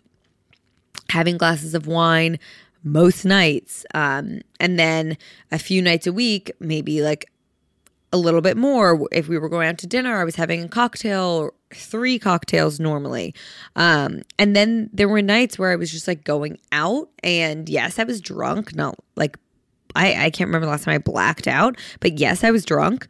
having 1.10 1.38
glasses 1.38 1.74
of 1.74 1.88
wine 1.88 2.38
most 2.84 3.26
nights. 3.26 3.84
Um, 3.96 4.42
and 4.60 4.78
then 4.78 5.18
a 5.52 5.58
few 5.58 5.82
nights 5.82 6.06
a 6.06 6.14
week, 6.14 6.52
maybe 6.60 7.02
like 7.02 7.32
a 8.12 8.18
little 8.18 8.42
bit 8.42 8.58
more. 8.58 9.08
If 9.12 9.28
we 9.28 9.40
were 9.40 9.50
going 9.50 9.70
out 9.70 9.80
to 9.80 9.88
dinner, 9.88 10.22
I 10.22 10.24
was 10.24 10.36
having 10.36 10.62
a 10.62 10.70
cocktail, 10.70 11.50
three 11.76 12.20
cocktails 12.20 12.80
normally. 12.80 13.34
Um, 13.76 14.22
and 14.38 14.56
then 14.56 14.90
there 14.94 15.10
were 15.10 15.22
nights 15.22 15.58
where 15.58 15.72
I 15.72 15.76
was 15.76 15.92
just 15.92 16.08
like 16.08 16.24
going 16.24 16.58
out. 16.72 17.10
And 17.24 17.68
yes, 17.70 18.00
I 18.00 18.04
was 18.04 18.22
drunk, 18.22 18.76
not 18.76 18.96
like 19.16 19.38
I, 19.96 20.26
I 20.26 20.30
can't 20.30 20.48
remember 20.48 20.66
the 20.66 20.72
last 20.72 20.86
time 20.86 20.96
I 20.96 21.00
blacked 21.00 21.48
out, 21.48 21.78
but 22.00 22.18
yes, 22.18 22.44
I 22.44 22.52
was 22.52 22.66
drunk. 22.66 23.08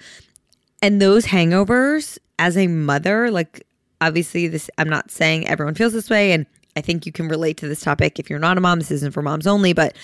And 0.81 1.01
those 1.01 1.25
hangovers 1.25 2.17
as 2.39 2.57
a 2.57 2.67
mother, 2.67 3.31
like 3.31 3.65
obviously 4.01 4.47
this 4.47 4.69
I'm 4.77 4.89
not 4.89 5.11
saying 5.11 5.47
everyone 5.47 5.75
feels 5.75 5.93
this 5.93 6.09
way 6.09 6.33
and 6.33 6.45
I 6.75 6.81
think 6.81 7.05
you 7.05 7.11
can 7.11 7.27
relate 7.27 7.57
to 7.57 7.67
this 7.67 7.81
topic 7.81 8.19
if 8.19 8.29
you're 8.29 8.39
not 8.39 8.57
a 8.57 8.61
mom. 8.61 8.79
This 8.79 8.91
isn't 8.91 9.13
for 9.13 9.21
moms 9.21 9.47
only, 9.47 9.73
but 9.73 9.95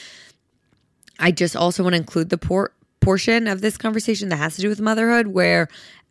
I 1.19 1.31
just 1.31 1.55
also 1.55 1.83
want 1.83 1.93
to 1.93 1.97
include 1.97 2.29
the 2.29 2.37
por- 2.37 2.71
portion 3.01 3.47
of 3.47 3.61
this 3.61 3.77
conversation 3.77 4.29
that 4.29 4.37
has 4.37 4.55
to 4.55 4.61
do 4.61 4.69
with 4.69 4.79
motherhood 4.79 5.27
where 5.27 5.67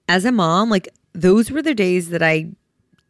as 0.08 0.24
a 0.24 0.32
mom, 0.32 0.70
like 0.70 0.88
those 1.12 1.50
were 1.50 1.62
the 1.62 1.74
days 1.74 2.10
that 2.10 2.22
I 2.22 2.52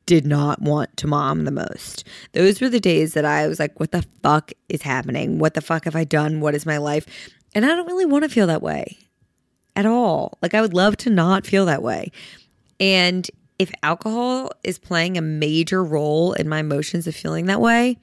did 0.07 0.27
not 0.27 0.63
want 0.63 0.97
to 0.97 1.07
mom 1.07 1.45
the 1.45 1.51
most. 1.51 2.03
Those 2.33 2.61
were 2.61 2.71
the 2.71 2.81
days 2.81 3.13
that 3.13 3.27
I 3.27 3.47
was 3.47 3.59
like, 3.59 3.79
what 3.79 3.93
the 3.93 4.07
fuck 4.23 4.53
is 4.69 4.81
happening? 4.81 5.39
What 5.39 5.53
the 5.53 5.61
fuck 5.61 5.85
have 5.85 5.95
I 5.95 6.05
done? 6.05 6.41
What 6.41 6.55
is 6.55 6.65
my 6.65 6.79
life? 6.79 7.05
And 7.55 7.65
I 7.65 7.69
don't 7.69 7.87
really 7.87 8.07
want 8.07 8.25
to 8.25 8.31
feel 8.31 8.47
that 8.47 8.63
way 8.63 8.99
at 9.77 9.85
all. 9.85 10.39
Like, 10.41 10.55
I 10.55 10.61
would 10.63 10.73
love 10.73 10.97
to 10.99 11.11
not 11.11 11.47
feel 11.47 11.67
that 11.67 11.83
way. 11.83 12.11
And 12.81 13.31
if 13.59 13.71
alcohol 13.83 14.53
is 14.65 14.79
playing 14.79 15.19
a 15.19 15.23
major 15.23 15.85
role 15.85 16.33
in 16.33 16.49
my 16.49 16.61
emotions 16.61 17.07
of 17.07 17.15
feeling 17.15 17.47
that 17.47 17.61
way, 17.61 17.99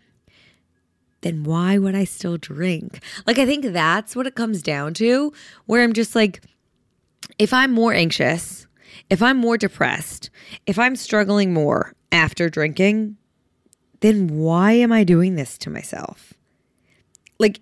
then 1.22 1.44
why 1.44 1.78
would 1.80 1.96
I 1.96 2.04
still 2.04 2.38
drink? 2.38 3.02
Like, 3.26 3.40
I 3.40 3.48
think 3.48 3.66
that's 3.66 4.16
what 4.16 4.28
it 4.28 4.36
comes 4.36 4.62
down 4.62 4.94
to, 4.96 5.34
where 5.66 5.84
I'm 5.84 5.94
just 5.94 6.14
like, 6.14 6.44
if 7.40 7.52
I'm 7.52 7.72
more 7.72 7.94
anxious, 7.94 8.65
if 9.10 9.22
I'm 9.22 9.38
more 9.38 9.58
depressed, 9.58 10.30
if 10.66 10.80
I'm 10.80 10.96
struggling 10.96 11.54
more 11.54 11.94
after 12.12 12.50
drinking, 12.50 13.18
then 14.02 14.28
why 14.38 14.74
am 14.74 14.92
I 14.92 15.04
doing 15.04 15.36
this 15.36 15.58
to 15.60 15.70
myself? 15.70 16.34
Like, 17.40 17.60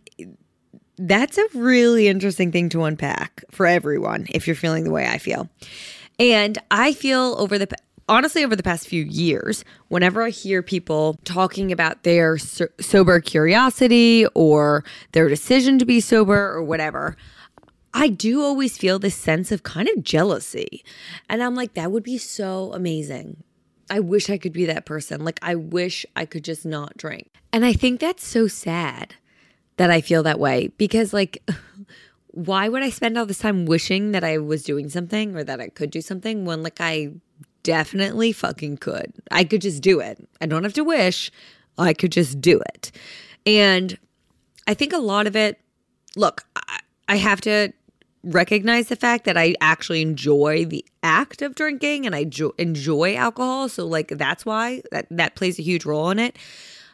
that's 0.97 1.37
a 1.37 1.47
really 1.53 2.07
interesting 2.07 2.51
thing 2.51 2.69
to 2.69 2.83
unpack 2.83 3.43
for 3.51 3.65
everyone 3.65 4.27
if 4.29 4.47
you're 4.47 4.55
feeling 4.55 4.83
the 4.83 4.91
way 4.91 5.07
I 5.07 5.17
feel. 5.17 5.49
And 6.19 6.57
I 6.69 6.93
feel 6.93 7.35
over 7.39 7.57
the 7.57 7.67
honestly 8.09 8.43
over 8.43 8.55
the 8.55 8.63
past 8.63 8.87
few 8.87 9.03
years, 9.03 9.63
whenever 9.87 10.23
I 10.23 10.29
hear 10.29 10.61
people 10.61 11.17
talking 11.23 11.71
about 11.71 12.03
their 12.03 12.37
so- 12.37 12.67
sober 12.79 13.19
curiosity 13.19 14.25
or 14.33 14.83
their 15.13 15.29
decision 15.29 15.79
to 15.79 15.85
be 15.85 15.99
sober 15.99 16.51
or 16.51 16.63
whatever, 16.63 17.15
I 17.93 18.07
do 18.07 18.41
always 18.41 18.77
feel 18.77 18.97
this 18.99 19.15
sense 19.15 19.51
of 19.51 19.63
kind 19.63 19.87
of 19.87 20.03
jealousy. 20.03 20.83
And 21.29 21.43
I'm 21.43 21.55
like, 21.55 21.75
that 21.75 21.91
would 21.91 22.03
be 22.03 22.17
so 22.17 22.73
amazing. 22.73 23.43
I 23.89 23.99
wish 23.99 24.29
I 24.29 24.37
could 24.37 24.53
be 24.53 24.65
that 24.65 24.85
person. 24.85 25.23
Like, 25.23 25.39
I 25.41 25.55
wish 25.55 26.05
I 26.15 26.25
could 26.25 26.43
just 26.43 26.65
not 26.65 26.97
drink. 26.97 27.29
And 27.51 27.63
I 27.63 27.73
think 27.73 27.99
that's 27.99 28.25
so 28.25 28.47
sad 28.47 29.15
that 29.77 29.91
I 29.91 30.01
feel 30.01 30.23
that 30.23 30.39
way 30.39 30.69
because, 30.77 31.13
like, 31.13 31.43
why 32.31 32.67
would 32.67 32.81
I 32.81 32.89
spend 32.89 33.17
all 33.17 33.27
this 33.27 33.39
time 33.39 33.65
wishing 33.65 34.11
that 34.11 34.23
I 34.23 34.39
was 34.39 34.63
doing 34.63 34.89
something 34.89 35.35
or 35.35 35.43
that 35.43 35.61
I 35.61 35.67
could 35.67 35.91
do 35.91 36.01
something 36.01 36.45
when, 36.45 36.63
like, 36.63 36.77
I 36.79 37.11
definitely 37.61 38.31
fucking 38.31 38.77
could? 38.77 39.13
I 39.29 39.43
could 39.43 39.61
just 39.61 39.83
do 39.83 39.99
it. 39.99 40.27
I 40.41 40.47
don't 40.47 40.63
have 40.63 40.73
to 40.73 40.83
wish, 40.83 41.31
I 41.77 41.93
could 41.93 42.11
just 42.11 42.41
do 42.41 42.59
it. 42.73 42.91
And 43.45 43.97
I 44.67 44.73
think 44.73 44.93
a 44.93 44.97
lot 44.97 45.27
of 45.27 45.35
it, 45.35 45.59
look, 46.15 46.45
I, 46.55 46.79
I 47.07 47.17
have 47.17 47.41
to 47.41 47.73
recognize 48.23 48.87
the 48.87 48.95
fact 48.95 49.25
that 49.25 49.37
I 49.37 49.55
actually 49.59 50.01
enjoy 50.01 50.65
the 50.65 50.85
act 51.01 51.41
of 51.41 51.55
drinking 51.55 52.05
and 52.05 52.15
I 52.15 52.23
jo- 52.23 52.53
enjoy 52.57 53.15
alcohol. 53.15 53.69
So, 53.69 53.85
like, 53.85 54.09
that's 54.09 54.45
why 54.45 54.81
that, 54.91 55.07
that 55.11 55.35
plays 55.35 55.59
a 55.59 55.63
huge 55.63 55.85
role 55.85 56.09
in 56.09 56.19
it. 56.19 56.37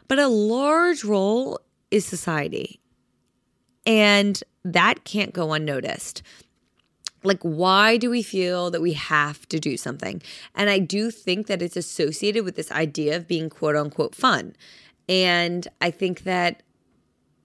But 0.08 0.18
a 0.18 0.26
large 0.28 1.04
role 1.04 1.60
is 1.90 2.04
society. 2.04 2.80
And 3.86 4.42
that 4.64 5.04
can't 5.04 5.32
go 5.32 5.52
unnoticed. 5.52 6.22
Like, 7.22 7.40
why 7.42 7.96
do 7.96 8.10
we 8.10 8.22
feel 8.22 8.70
that 8.70 8.80
we 8.80 8.94
have 8.94 9.46
to 9.50 9.60
do 9.60 9.76
something? 9.76 10.22
And 10.54 10.70
I 10.70 10.78
do 10.78 11.10
think 11.10 11.46
that 11.46 11.62
it's 11.62 11.76
associated 11.76 12.44
with 12.44 12.56
this 12.56 12.72
idea 12.72 13.16
of 13.16 13.28
being 13.28 13.50
quote 13.50 13.76
unquote 13.76 14.14
fun. 14.14 14.56
And 15.08 15.68
I 15.80 15.90
think 15.90 16.22
that 16.22 16.62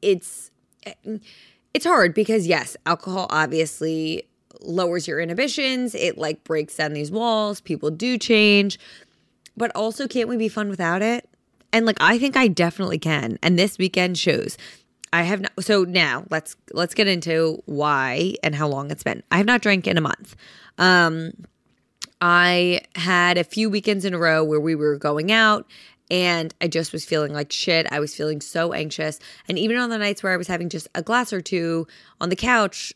it's 0.02 0.52
it's 1.76 1.86
hard 1.86 2.14
because 2.14 2.48
yes, 2.48 2.78
alcohol 2.86 3.28
obviously 3.30 4.24
lowers 4.62 5.10
your 5.10 5.20
inhibitions. 5.20 5.94
It 5.94 6.18
like 6.18 6.42
breaks 6.46 6.78
down 6.78 6.94
these 6.94 7.12
walls. 7.12 7.60
People 7.60 7.92
do 7.92 8.18
change. 8.18 8.80
But 9.58 9.74
also 9.76 10.08
can't 10.08 10.30
we 10.30 10.38
be 10.38 10.48
fun 10.48 10.70
without 10.70 11.02
it? 11.02 11.28
And 11.74 11.86
like 11.86 11.98
I 12.00 12.18
think 12.18 12.38
I 12.38 12.48
definitely 12.48 12.98
can. 12.98 13.38
And 13.44 13.60
this 13.60 13.78
weekend 13.78 14.18
shows. 14.18 14.58
I 15.12 15.24
have 15.24 15.42
not 15.42 15.52
so 15.60 15.84
now 15.84 16.24
let's 16.30 16.56
let's 16.72 16.94
get 16.94 17.10
into 17.10 17.62
why 17.66 18.36
and 18.42 18.56
how 18.56 18.70
long 18.70 18.90
it's 18.90 19.04
been. 19.04 19.22
I 19.30 19.36
have 19.36 19.46
not 19.46 19.62
drank 19.62 19.86
in 19.86 19.98
a 19.98 20.02
month. 20.02 20.38
Um 20.78 21.34
I 22.22 22.84
had 22.96 23.38
a 23.38 23.44
few 23.44 23.70
weekends 23.70 24.06
in 24.06 24.14
a 24.14 24.18
row 24.18 24.46
where 24.46 24.62
we 24.62 24.76
were 24.76 24.96
going 24.96 25.34
out 25.34 25.68
and 26.10 26.54
I 26.62 26.68
just 26.68 26.94
was 26.94 27.06
feeling 27.06 27.34
like 27.34 27.52
shit. 27.52 27.88
I 27.92 28.00
was 28.00 28.16
feeling 28.16 28.42
so 28.42 28.74
anxious. 28.74 29.20
And 29.48 29.58
even 29.58 29.78
on 29.78 29.90
the 29.90 29.98
nights 29.98 30.22
where 30.22 30.34
I 30.34 30.38
was 30.38 30.48
having 30.48 30.70
just 30.70 30.88
a 30.96 31.02
glass 31.02 31.34
or 31.34 31.42
two 31.42 31.88
on 32.22 32.30
the 32.30 32.36
couch, 32.36 32.94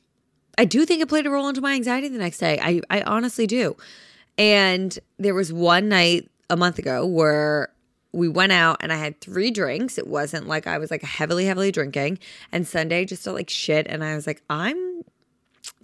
I 0.58 0.66
do 0.66 0.86
think 0.86 1.02
it 1.02 1.10
played 1.10 1.26
a 1.26 1.30
role 1.30 1.48
into 1.48 1.62
my 1.62 1.74
anxiety 1.74 2.08
the 2.08 2.18
next 2.20 2.38
day. 2.38 2.60
I, 2.62 2.82
I 2.90 3.02
honestly 3.02 3.48
do. 3.48 3.76
And 4.38 4.98
there 5.18 5.34
was 5.34 5.52
one 5.52 5.90
night 5.90 6.30
a 6.50 6.58
month 6.58 6.80
ago 6.80 7.06
where 7.06 7.70
we 8.12 8.28
went 8.28 8.52
out 8.52 8.78
and 8.82 8.92
I 8.92 8.98
had 8.98 9.22
three 9.22 9.52
drinks. 9.52 9.98
It 9.98 10.08
wasn't 10.08 10.48
like 10.48 10.68
I 10.68 10.78
was 10.78 10.92
like 10.92 11.04
heavily, 11.04 11.46
heavily 11.46 11.72
drinking. 11.72 12.20
And 12.52 12.68
Sunday 12.68 13.06
just 13.06 13.24
felt 13.24 13.36
like 13.36 13.50
shit. 13.50 13.88
And 13.88 14.04
I 14.04 14.16
was 14.16 14.26
like, 14.26 14.42
I'm 14.50 15.04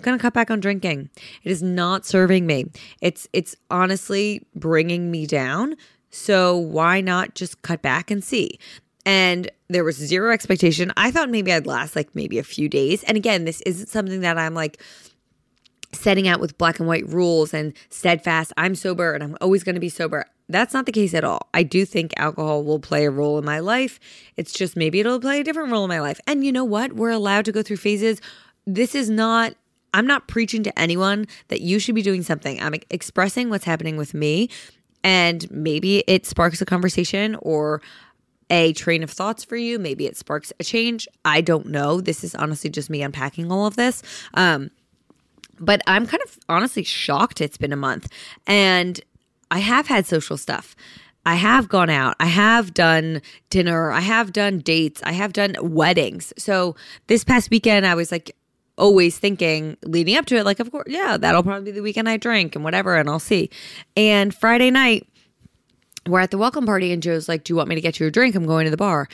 gonna 0.01 0.19
cut 0.19 0.33
back 0.33 0.51
on 0.51 0.59
drinking. 0.59 1.09
It 1.43 1.51
is 1.51 1.61
not 1.61 2.05
serving 2.05 2.45
me. 2.45 2.65
It's 3.01 3.27
it's 3.33 3.55
honestly 3.69 4.45
bringing 4.55 5.11
me 5.11 5.25
down. 5.25 5.75
So 6.15 6.57
why 6.57 7.01
not 7.01 7.35
just 7.35 7.61
cut 7.61 7.81
back 7.81 8.09
and 8.09 8.23
see? 8.23 8.57
And 9.05 9.51
there 9.67 9.83
was 9.83 9.97
zero 9.97 10.31
expectation. 10.31 10.93
I 10.95 11.11
thought 11.11 11.29
maybe 11.29 11.51
I'd 11.51 11.67
last 11.67 11.95
like 11.95 12.15
maybe 12.15 12.39
a 12.39 12.43
few 12.43 12.69
days. 12.69 13.03
And 13.03 13.17
again, 13.17 13.43
this 13.43 13.61
isn't 13.61 13.89
something 13.89 14.21
that 14.21 14.37
I'm 14.37 14.53
like 14.53 14.81
setting 15.91 16.27
out 16.27 16.39
with 16.39 16.57
black 16.57 16.79
and 16.79 16.87
white 16.87 17.07
rules 17.07 17.53
and 17.53 17.73
steadfast. 17.89 18.53
I'm 18.55 18.75
sober 18.75 19.13
and 19.13 19.23
I'm 19.23 19.37
always 19.41 19.63
going 19.63 19.75
to 19.75 19.81
be 19.81 19.89
sober. 19.89 20.25
That's 20.47 20.73
not 20.73 20.85
the 20.85 20.91
case 20.93 21.13
at 21.13 21.25
all. 21.25 21.49
I 21.53 21.63
do 21.63 21.85
think 21.85 22.13
alcohol 22.15 22.63
will 22.63 22.79
play 22.79 23.05
a 23.05 23.11
role 23.11 23.37
in 23.37 23.43
my 23.45 23.59
life. 23.59 23.99
It's 24.37 24.53
just 24.53 24.77
maybe 24.77 25.01
it'll 25.01 25.19
play 25.19 25.41
a 25.41 25.43
different 25.43 25.71
role 25.71 25.83
in 25.83 25.89
my 25.89 25.99
life. 25.99 26.19
And 26.27 26.45
you 26.45 26.51
know 26.51 26.65
what? 26.65 26.93
We're 26.93 27.11
allowed 27.11 27.45
to 27.45 27.51
go 27.51 27.61
through 27.61 27.77
phases. 27.77 28.21
This 28.65 28.95
is 28.95 29.09
not 29.09 29.55
I'm 29.93 30.07
not 30.07 30.27
preaching 30.27 30.63
to 30.63 30.79
anyone 30.79 31.25
that 31.47 31.61
you 31.61 31.79
should 31.79 31.95
be 31.95 32.01
doing 32.01 32.21
something. 32.21 32.61
I'm 32.61 32.73
expressing 32.89 33.49
what's 33.49 33.63
happening 33.63 33.95
with 33.95 34.13
me 34.13 34.49
and 35.05 35.49
maybe 35.51 36.03
it 36.07 36.25
sparks 36.25 36.61
a 36.61 36.65
conversation 36.65 37.35
or 37.43 37.79
a 38.49 38.73
train 38.73 39.03
of 39.03 39.11
thoughts 39.11 39.43
for 39.43 39.55
you. 39.55 39.77
Maybe 39.77 40.07
it 40.07 40.17
sparks 40.17 40.51
a 40.59 40.63
change. 40.63 41.07
I 41.23 41.41
don't 41.41 41.67
know. 41.67 42.01
This 42.01 42.23
is 42.23 42.33
honestly 42.33 42.71
just 42.71 42.89
me 42.89 43.03
unpacking 43.03 43.51
all 43.51 43.67
of 43.67 43.75
this. 43.75 44.01
Um, 44.33 44.71
but 45.59 45.81
I'm 45.85 46.07
kind 46.07 46.21
of 46.23 46.39
honestly 46.49 46.83
shocked 46.83 47.39
it's 47.39 47.55
been 47.55 47.71
a 47.71 47.77
month. 47.77 48.11
And 48.47 48.99
I 49.51 49.59
have 49.59 49.87
had 49.87 50.07
social 50.07 50.37
stuff. 50.37 50.75
I 51.23 51.35
have 51.35 51.69
gone 51.69 51.91
out. 51.91 52.15
I 52.19 52.25
have 52.25 52.73
done 52.73 53.21
dinner. 53.51 53.91
I 53.91 54.01
have 54.01 54.33
done 54.33 54.59
dates. 54.59 55.01
I 55.03 55.11
have 55.11 55.33
done 55.33 55.55
weddings. 55.61 56.33
So 56.37 56.75
this 57.07 57.23
past 57.23 57.51
weekend, 57.51 57.85
I 57.85 57.93
was 57.93 58.11
like, 58.11 58.35
always 58.77 59.17
thinking 59.17 59.77
leading 59.83 60.15
up 60.15 60.25
to 60.27 60.35
it, 60.35 60.45
like, 60.45 60.59
of 60.59 60.71
course, 60.71 60.87
yeah, 60.87 61.17
that'll 61.17 61.43
probably 61.43 61.65
be 61.65 61.71
the 61.71 61.81
weekend 61.81 62.09
I 62.09 62.17
drink 62.17 62.55
and 62.55 62.63
whatever, 62.63 62.95
and 62.95 63.09
I'll 63.09 63.19
see. 63.19 63.49
And 63.95 64.33
Friday 64.33 64.71
night, 64.71 65.07
we're 66.07 66.19
at 66.19 66.31
the 66.31 66.37
welcome 66.37 66.65
party 66.65 66.91
and 66.91 67.01
Joe's 67.01 67.27
like, 67.27 67.43
Do 67.43 67.53
you 67.53 67.57
want 67.57 67.69
me 67.69 67.75
to 67.75 67.81
get 67.81 67.99
you 67.99 68.07
a 68.07 68.11
drink? 68.11 68.35
I'm 68.35 68.45
going 68.45 68.65
to 68.65 68.71
the 68.71 68.77
bar. 68.77 69.07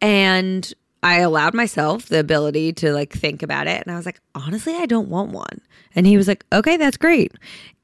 And 0.00 0.72
I 1.02 1.18
allowed 1.18 1.54
myself 1.54 2.06
the 2.06 2.18
ability 2.18 2.72
to 2.74 2.92
like 2.92 3.12
think 3.12 3.42
about 3.42 3.66
it. 3.66 3.82
And 3.86 3.92
I 3.92 3.96
was 3.96 4.06
like, 4.06 4.20
honestly, 4.34 4.74
I 4.74 4.86
don't 4.86 5.08
want 5.08 5.30
one. 5.30 5.60
And 5.94 6.06
he 6.06 6.16
was 6.16 6.26
like, 6.26 6.44
okay, 6.52 6.76
that's 6.76 6.96
great. 6.96 7.32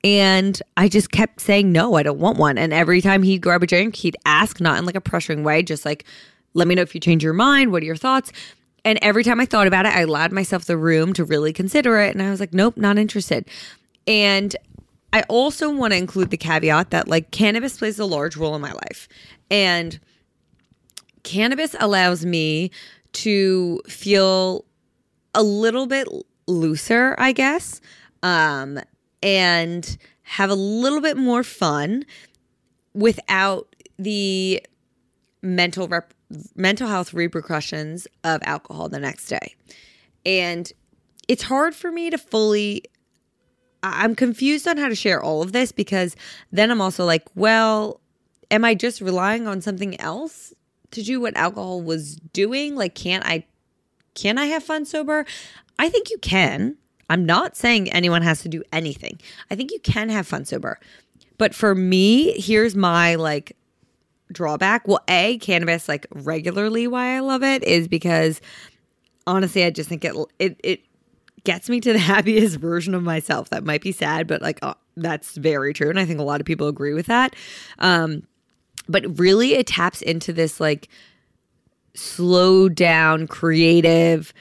And 0.03 0.61
I 0.77 0.89
just 0.89 1.13
kept 1.13 1.41
saying, 1.41 1.71
no, 1.71 1.95
I 1.95 2.03
don't 2.03 2.19
want 2.19 2.39
one. 2.39 2.59
And 2.59 2.73
every 2.73 3.01
time 3.01 3.23
he'd 3.23 3.41
grab 3.41 3.63
a 3.63 3.67
drink, 3.67 3.95
he'd 3.97 4.17
ask, 4.27 4.61
not 4.61 4.79
in 4.79 4.87
like 4.87 4.97
a 4.97 5.01
pressuring 5.01 5.45
way, 5.45 5.63
just 5.63 5.85
like, 5.85 6.05
let 6.55 6.67
me 6.67 6.75
know 6.75 6.83
if 6.83 6.95
you 6.95 7.01
change 7.01 7.23
your 7.23 7.33
mind. 7.33 7.71
What 7.71 7.83
are 7.83 7.87
your 7.87 7.97
thoughts? 7.97 8.33
And 8.85 8.99
every 9.01 9.23
time 9.23 9.41
I 9.41 9.47
thought 9.47 9.67
about 9.67 9.87
it, 9.87 9.95
I 9.95 10.01
allowed 10.01 10.33
myself 10.33 10.65
the 10.65 10.77
room 10.77 11.13
to 11.15 11.25
really 11.25 11.53
consider 11.53 11.99
it. 11.99 12.15
And 12.15 12.23
I 12.23 12.31
was 12.31 12.41
like, 12.41 12.53
nope, 12.53 12.77
not 12.77 12.99
interested. 12.99 13.49
And 14.07 14.57
I 15.13 15.23
also 15.29 15.71
want 15.71 15.93
to 15.93 15.99
include 15.99 16.31
the 16.31 16.37
caveat 16.37 16.91
that 16.91 17.07
like 17.07 17.31
cannabis 17.31 17.79
plays 17.79 17.99
a 17.99 18.05
large 18.05 18.37
role 18.37 18.55
in 18.55 18.61
my 18.61 18.73
life. 18.73 19.09
And 19.51 20.01
cannabis 21.23 21.77
allows 21.79 22.25
me 22.25 22.71
to 23.13 23.81
feel 23.87 24.65
a 25.35 25.43
little 25.43 25.87
bit 25.87 26.09
looser, 26.47 27.15
I 27.19 27.33
guess, 27.33 27.81
um, 28.23 28.81
and 29.23 29.97
have 30.23 30.51
a 30.51 30.55
little 30.55 31.01
bit 31.01 31.17
more 31.17 31.45
fun 31.45 32.05
without 32.95 33.75
the 33.99 34.63
mental 35.43 35.89
rep- 35.89 36.15
mental 36.55 36.89
health 36.89 37.15
repercussions 37.15 38.07
of 38.25 38.41
alcohol 38.45 38.89
the 38.89 38.99
next 38.99 39.27
day. 39.27 39.55
And 40.25 40.71
it's 41.29 41.43
hard 41.43 41.75
for 41.75 41.91
me 41.91 42.11
to 42.11 42.19
fully 42.19 42.85
I'm 43.83 44.15
confused 44.15 44.69
on 44.69 44.77
how 44.77 44.89
to 44.89 44.95
share 44.95 45.23
all 45.23 45.43
of 45.43 45.53
this 45.53 45.73
because 45.73 46.15
then 46.53 46.71
I'm 46.71 46.81
also 46.81 47.05
like, 47.05 47.25
well, 47.35 48.01
am 48.51 48.65
I 48.65 48.75
just 48.75 49.01
relying 49.01 49.49
on 49.49 49.61
something 49.61 50.01
else 50.01 50.55
to 50.93 51.03
do 51.03 51.21
what 51.21 51.37
alcohol 51.37 51.83
was 51.83 52.17
doing? 52.17 52.77
Like, 52.77 52.95
can't 52.95 53.25
I 53.27 53.45
can 54.15 54.39
I 54.39 54.47
have 54.47 54.63
fun 54.63 54.85
sober? 54.85 55.25
I 55.79 55.89
think 55.89 56.11
you 56.11 56.19
can. 56.19 56.77
I'm 57.09 57.27
not 57.27 57.57
saying 57.57 57.91
anyone 57.91 58.23
has 58.23 58.43
to 58.43 58.49
do 58.49 58.63
anything. 58.73 59.19
I 59.51 59.57
think 59.57 59.73
you 59.73 59.81
can 59.81 60.09
have 60.11 60.27
fun 60.27 60.45
sober. 60.45 60.79
But 61.39 61.55
for 61.55 61.75
me, 61.75 62.41
here's 62.41 62.77
my 62.77 63.17
like 63.17 63.57
drawback. 64.33 64.87
Well, 64.87 65.03
A, 65.09 65.39
cannabis 65.39 65.89
like 65.89 66.07
regularly 66.11 66.87
why 66.87 67.17
I 67.17 67.21
love 67.21 67.43
it 67.43 67.63
is 67.65 67.89
because 67.89 68.41
honestly, 69.27 69.65
I 69.65 69.71
just 69.71 69.89
think 69.89 70.05
it 70.05 70.15
it 70.39 70.61
it 70.63 70.81
gets 71.45 71.69
me 71.69 71.81
to 71.81 71.93
the 71.93 71.99
happiest 72.13 72.57
version 72.57 72.95
of 72.95 73.03
myself. 73.03 73.51
That 73.51 73.65
might 73.65 73.83
be 73.83 73.93
sad, 73.93 74.27
but 74.27 74.43
like 74.43 74.59
uh, 74.63 74.75
that's 74.97 75.37
very 75.37 75.73
true 75.73 75.91
and 75.91 75.99
I 75.99 76.05
think 76.05 76.21
a 76.21 76.25
lot 76.25 76.41
of 76.41 76.47
people 76.47 76.69
agree 76.69 76.95
with 76.95 77.07
that. 77.07 77.35
Um 77.79 78.27
but 78.89 79.19
really 79.19 79.55
it 79.55 79.67
taps 79.67 80.03
into 80.03 80.33
this 80.33 80.61
like 80.61 80.89
slow 81.95 82.69
down 82.69 83.27
creative 83.27 84.33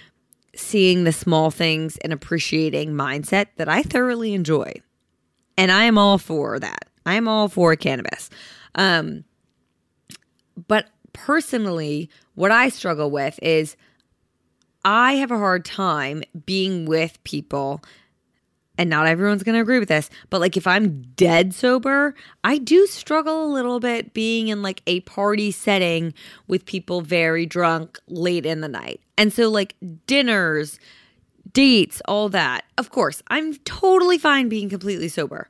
seeing 0.55 1.03
the 1.03 1.11
small 1.11 1.51
things 1.51 1.97
and 1.97 2.11
appreciating 2.11 2.91
mindset 2.91 3.47
that 3.55 3.69
I 3.69 3.83
thoroughly 3.83 4.33
enjoy. 4.33 4.73
And 5.57 5.71
I 5.71 5.83
am 5.83 5.97
all 5.97 6.17
for 6.17 6.59
that. 6.59 6.85
I 7.05 7.15
am 7.15 7.27
all 7.27 7.47
for 7.47 7.75
cannabis. 7.75 8.29
Um 8.75 9.23
but 10.67 10.87
personally, 11.13 12.09
what 12.35 12.51
I 12.51 12.69
struggle 12.69 13.11
with 13.11 13.39
is 13.41 13.75
I 14.83 15.13
have 15.13 15.31
a 15.31 15.37
hard 15.37 15.65
time 15.65 16.23
being 16.45 16.85
with 16.85 17.23
people 17.23 17.81
and 18.77 18.89
not 18.89 19.05
everyone's 19.05 19.43
going 19.43 19.53
to 19.53 19.61
agree 19.61 19.77
with 19.77 19.89
this, 19.89 20.09
but 20.29 20.41
like 20.41 20.57
if 20.57 20.65
I'm 20.65 21.03
dead 21.15 21.53
sober, 21.53 22.15
I 22.43 22.57
do 22.57 22.87
struggle 22.87 23.45
a 23.45 23.53
little 23.53 23.79
bit 23.79 24.13
being 24.13 24.47
in 24.47 24.63
like 24.63 24.81
a 24.87 25.01
party 25.01 25.51
setting 25.51 26.15
with 26.47 26.65
people 26.65 27.01
very 27.01 27.45
drunk 27.45 27.99
late 28.07 28.45
in 28.45 28.61
the 28.61 28.67
night. 28.67 29.01
And 29.17 29.31
so, 29.31 29.49
like 29.49 29.75
dinners, 30.07 30.79
dates, 31.53 32.01
all 32.05 32.29
that. 32.29 32.63
Of 32.77 32.89
course, 32.89 33.21
I'm 33.27 33.53
totally 33.65 34.17
fine 34.17 34.49
being 34.49 34.69
completely 34.69 35.09
sober, 35.09 35.47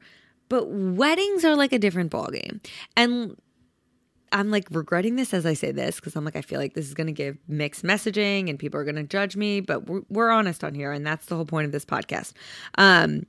but 0.49 0.67
weddings 0.67 1.45
are 1.45 1.55
like 1.55 1.71
a 1.71 1.79
different 1.79 2.11
ballgame. 2.11 2.59
And 2.97 3.37
I'm 4.31 4.49
like 4.51 4.67
regretting 4.71 5.15
this 5.15 5.33
as 5.33 5.45
I 5.45 5.53
say 5.53 5.71
this 5.71 5.97
because 5.97 6.15
I'm 6.15 6.23
like, 6.25 6.35
I 6.35 6.41
feel 6.41 6.59
like 6.59 6.73
this 6.73 6.87
is 6.87 6.93
going 6.93 7.07
to 7.07 7.13
give 7.13 7.37
mixed 7.47 7.83
messaging 7.83 8.49
and 8.49 8.57
people 8.57 8.79
are 8.79 8.83
going 8.83 8.95
to 8.95 9.03
judge 9.03 9.35
me, 9.35 9.59
but 9.61 9.87
we're, 9.87 10.01
we're 10.09 10.29
honest 10.29 10.63
on 10.63 10.73
here. 10.73 10.91
And 10.91 11.05
that's 11.05 11.25
the 11.27 11.35
whole 11.35 11.45
point 11.45 11.65
of 11.65 11.71
this 11.71 11.85
podcast. 11.85 12.33
Um, 12.77 13.25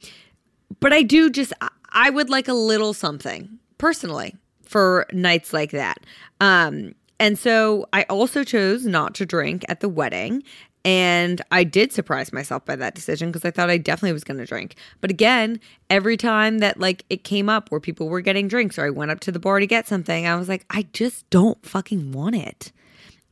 but 0.80 0.92
I 0.92 1.02
do 1.02 1.30
just, 1.30 1.52
I- 1.60 1.68
I 1.94 2.08
would 2.10 2.30
like 2.30 2.48
a 2.48 2.54
little 2.54 2.94
something 2.94 3.58
personally 3.76 4.34
for 4.62 5.06
nights 5.12 5.52
like 5.52 5.72
that. 5.72 5.98
Um, 6.40 6.94
and 7.20 7.38
so 7.38 7.86
I 7.92 8.04
also 8.04 8.44
chose 8.44 8.86
not 8.86 9.14
to 9.16 9.26
drink 9.26 9.64
at 9.68 9.80
the 9.80 9.88
wedding. 9.90 10.42
And 10.84 11.40
I 11.52 11.62
did 11.62 11.92
surprise 11.92 12.32
myself 12.32 12.64
by 12.64 12.74
that 12.76 12.94
decision 12.94 13.30
because 13.30 13.44
I 13.44 13.52
thought 13.52 13.70
I 13.70 13.78
definitely 13.78 14.14
was 14.14 14.24
going 14.24 14.38
to 14.38 14.46
drink. 14.46 14.74
But 15.00 15.10
again, 15.10 15.60
every 15.88 16.16
time 16.16 16.58
that 16.58 16.80
like 16.80 17.04
it 17.08 17.22
came 17.22 17.48
up 17.48 17.70
where 17.70 17.80
people 17.80 18.08
were 18.08 18.20
getting 18.20 18.48
drinks 18.48 18.78
or 18.78 18.86
I 18.86 18.90
went 18.90 19.12
up 19.12 19.20
to 19.20 19.32
the 19.32 19.38
bar 19.38 19.60
to 19.60 19.66
get 19.66 19.86
something, 19.86 20.26
I 20.26 20.34
was 20.34 20.48
like, 20.48 20.66
I 20.70 20.86
just 20.92 21.28
don't 21.30 21.64
fucking 21.64 22.10
want 22.10 22.34
it. 22.34 22.72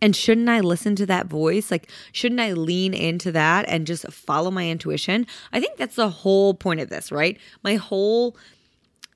And 0.02 0.16
shouldn't 0.16 0.48
I 0.48 0.60
listen 0.60 0.96
to 0.96 1.06
that 1.06 1.26
voice? 1.26 1.70
Like, 1.70 1.90
shouldn't 2.12 2.40
I 2.40 2.52
lean 2.52 2.94
into 2.94 3.32
that 3.32 3.66
and 3.68 3.86
just 3.86 4.10
follow 4.10 4.50
my 4.50 4.68
intuition? 4.68 5.26
I 5.52 5.60
think 5.60 5.76
that's 5.76 5.96
the 5.96 6.08
whole 6.08 6.54
point 6.54 6.80
of 6.80 6.88
this, 6.88 7.12
right? 7.12 7.38
My 7.62 7.74
whole 7.74 8.36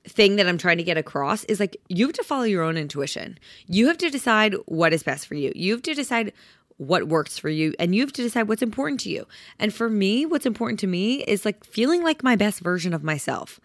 thing 0.07 0.35
that 0.35 0.47
I'm 0.47 0.59
trying 0.59 0.77
to 0.77 0.83
get 0.83 0.97
across 0.97 1.43
is 1.45 1.59
like 1.59 1.77
you 1.87 2.05
have 2.05 2.15
to 2.15 2.23
follow 2.23 2.43
your 2.43 2.63
own 2.63 2.77
intuition. 2.77 3.39
You 3.65 3.87
have 3.87 3.97
to 3.99 4.09
decide 4.09 4.55
what 4.67 4.93
is 4.93 5.01
best 5.01 5.25
for 5.25 5.33
you. 5.33 5.51
You 5.55 5.71
have 5.71 5.81
to 5.83 5.95
decide 5.95 6.33
what 6.77 7.07
works 7.07 7.37
for 7.37 7.49
you 7.49 7.73
and 7.79 7.95
you 7.95 8.01
have 8.01 8.11
to 8.13 8.21
decide 8.21 8.47
what's 8.47 8.61
important 8.61 8.99
to 9.01 9.09
you. 9.09 9.25
And 9.59 9.73
for 9.73 9.89
me, 9.89 10.25
what's 10.25 10.45
important 10.45 10.79
to 10.81 10.87
me 10.87 11.23
is 11.23 11.45
like 11.45 11.63
feeling 11.63 12.03
like 12.03 12.23
my 12.23 12.35
best 12.35 12.59
version 12.59 12.93
of 12.93 13.03
myself. 13.03 13.59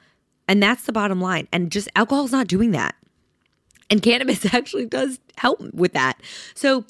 And 0.47 0.63
that's 0.63 0.85
the 0.85 0.93
bottom 0.93 1.21
line. 1.21 1.49
And 1.53 1.73
just 1.73 1.89
alcohol's 1.97 2.33
not 2.33 2.47
doing 2.47 2.71
that. 2.73 2.95
And 3.89 4.03
cannabis 4.03 4.53
actually 4.55 4.87
does 4.87 5.19
help 5.37 5.61
with 5.75 5.93
that. 5.93 6.21
So 6.55 6.85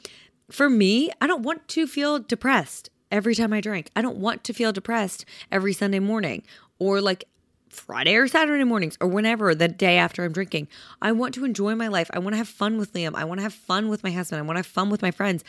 for 0.50 0.68
me, 0.68 1.10
I 1.20 1.26
don't 1.26 1.42
want 1.42 1.66
to 1.68 1.86
feel 1.86 2.18
depressed 2.18 2.90
every 3.10 3.34
time 3.34 3.52
I 3.52 3.60
drink. 3.60 3.90
I 3.96 4.02
don't 4.02 4.18
want 4.18 4.44
to 4.44 4.52
feel 4.52 4.72
depressed 4.72 5.24
every 5.50 5.72
Sunday 5.72 6.00
morning 6.00 6.42
or 6.78 7.00
like 7.00 7.24
Friday 7.70 8.16
or 8.16 8.28
Saturday 8.28 8.64
mornings 8.64 8.96
or 9.00 9.06
whenever 9.06 9.54
the 9.54 9.68
day 9.68 9.96
after 9.96 10.24
I'm 10.24 10.32
drinking. 10.32 10.68
I 11.00 11.12
want 11.12 11.34
to 11.34 11.44
enjoy 11.44 11.74
my 11.74 11.88
life. 11.88 12.10
I 12.12 12.18
want 12.18 12.34
to 12.34 12.38
have 12.38 12.48
fun 12.48 12.78
with 12.78 12.92
Liam. 12.92 13.14
I 13.14 13.24
want 13.24 13.38
to 13.38 13.42
have 13.42 13.54
fun 13.54 13.88
with 13.88 14.02
my 14.02 14.10
husband. 14.10 14.40
I 14.40 14.42
want 14.42 14.56
to 14.56 14.60
have 14.60 14.66
fun 14.66 14.90
with 14.90 15.02
my 15.02 15.10
friends. 15.10 15.44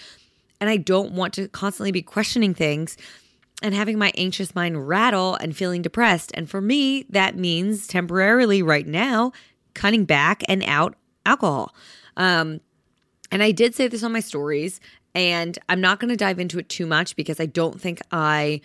And 0.61 0.69
I 0.69 0.77
don't 0.77 1.11
want 1.11 1.33
to 1.33 1.49
constantly 1.49 1.91
be 1.91 2.01
questioning 2.01 2.53
things 2.53 2.95
and 3.61 3.75
having 3.75 3.97
my 3.97 4.13
anxious 4.15 4.55
mind 4.55 4.87
rattle 4.87 5.35
and 5.35 5.55
feeling 5.55 5.81
depressed. 5.81 6.31
And 6.33 6.49
for 6.49 6.61
me, 6.61 7.05
that 7.09 7.35
means 7.35 7.87
temporarily 7.87 8.61
right 8.61 8.87
now 8.87 9.33
cutting 9.73 10.05
back 10.05 10.43
and 10.47 10.63
out 10.63 10.95
alcohol. 11.25 11.73
Um, 12.17 12.61
and 13.31 13.41
I 13.41 13.51
did 13.51 13.75
say 13.75 13.87
this 13.87 14.03
on 14.03 14.11
my 14.11 14.19
stories, 14.19 14.79
and 15.15 15.57
I'm 15.69 15.81
not 15.81 15.99
going 15.99 16.09
to 16.09 16.17
dive 16.17 16.39
into 16.39 16.59
it 16.59 16.69
too 16.69 16.85
much 16.85 17.15
because 17.15 17.39
I 17.39 17.45
don't 17.45 17.79
think 17.79 18.01
I 18.11 18.61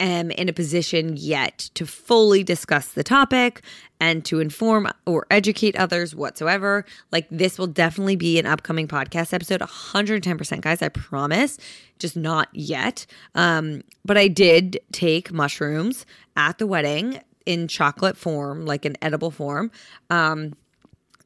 am 0.00 0.30
in 0.30 0.48
a 0.48 0.52
position 0.52 1.16
yet 1.16 1.70
to 1.74 1.86
fully 1.86 2.42
discuss 2.42 2.88
the 2.88 3.04
topic 3.04 3.62
and 4.00 4.24
to 4.24 4.40
inform 4.40 4.88
or 5.06 5.26
educate 5.30 5.76
others 5.76 6.14
whatsoever. 6.14 6.84
Like, 7.12 7.26
this 7.30 7.58
will 7.58 7.66
definitely 7.66 8.16
be 8.16 8.38
an 8.38 8.46
upcoming 8.46 8.88
podcast 8.88 9.32
episode, 9.32 9.60
110%, 9.60 10.60
guys, 10.60 10.82
I 10.82 10.88
promise. 10.88 11.58
Just 11.98 12.16
not 12.16 12.48
yet. 12.52 13.06
Um, 13.34 13.82
but 14.04 14.18
I 14.18 14.28
did 14.28 14.80
take 14.92 15.32
mushrooms 15.32 16.06
at 16.36 16.58
the 16.58 16.66
wedding 16.66 17.20
in 17.46 17.68
chocolate 17.68 18.16
form, 18.16 18.66
like 18.66 18.84
an 18.84 18.96
edible 19.02 19.30
form. 19.30 19.70
Um, 20.10 20.54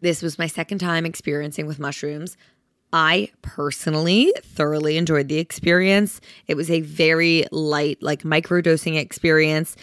this 0.00 0.22
was 0.22 0.38
my 0.38 0.46
second 0.46 0.78
time 0.78 1.04
experiencing 1.04 1.66
with 1.66 1.78
mushrooms. 1.78 2.36
I 2.92 3.30
personally 3.42 4.32
thoroughly 4.42 4.96
enjoyed 4.96 5.28
the 5.28 5.38
experience. 5.38 6.20
It 6.46 6.56
was 6.56 6.70
a 6.70 6.80
very 6.80 7.44
light, 7.52 8.02
like 8.02 8.22
microdosing 8.22 8.96
experience. 8.96 9.76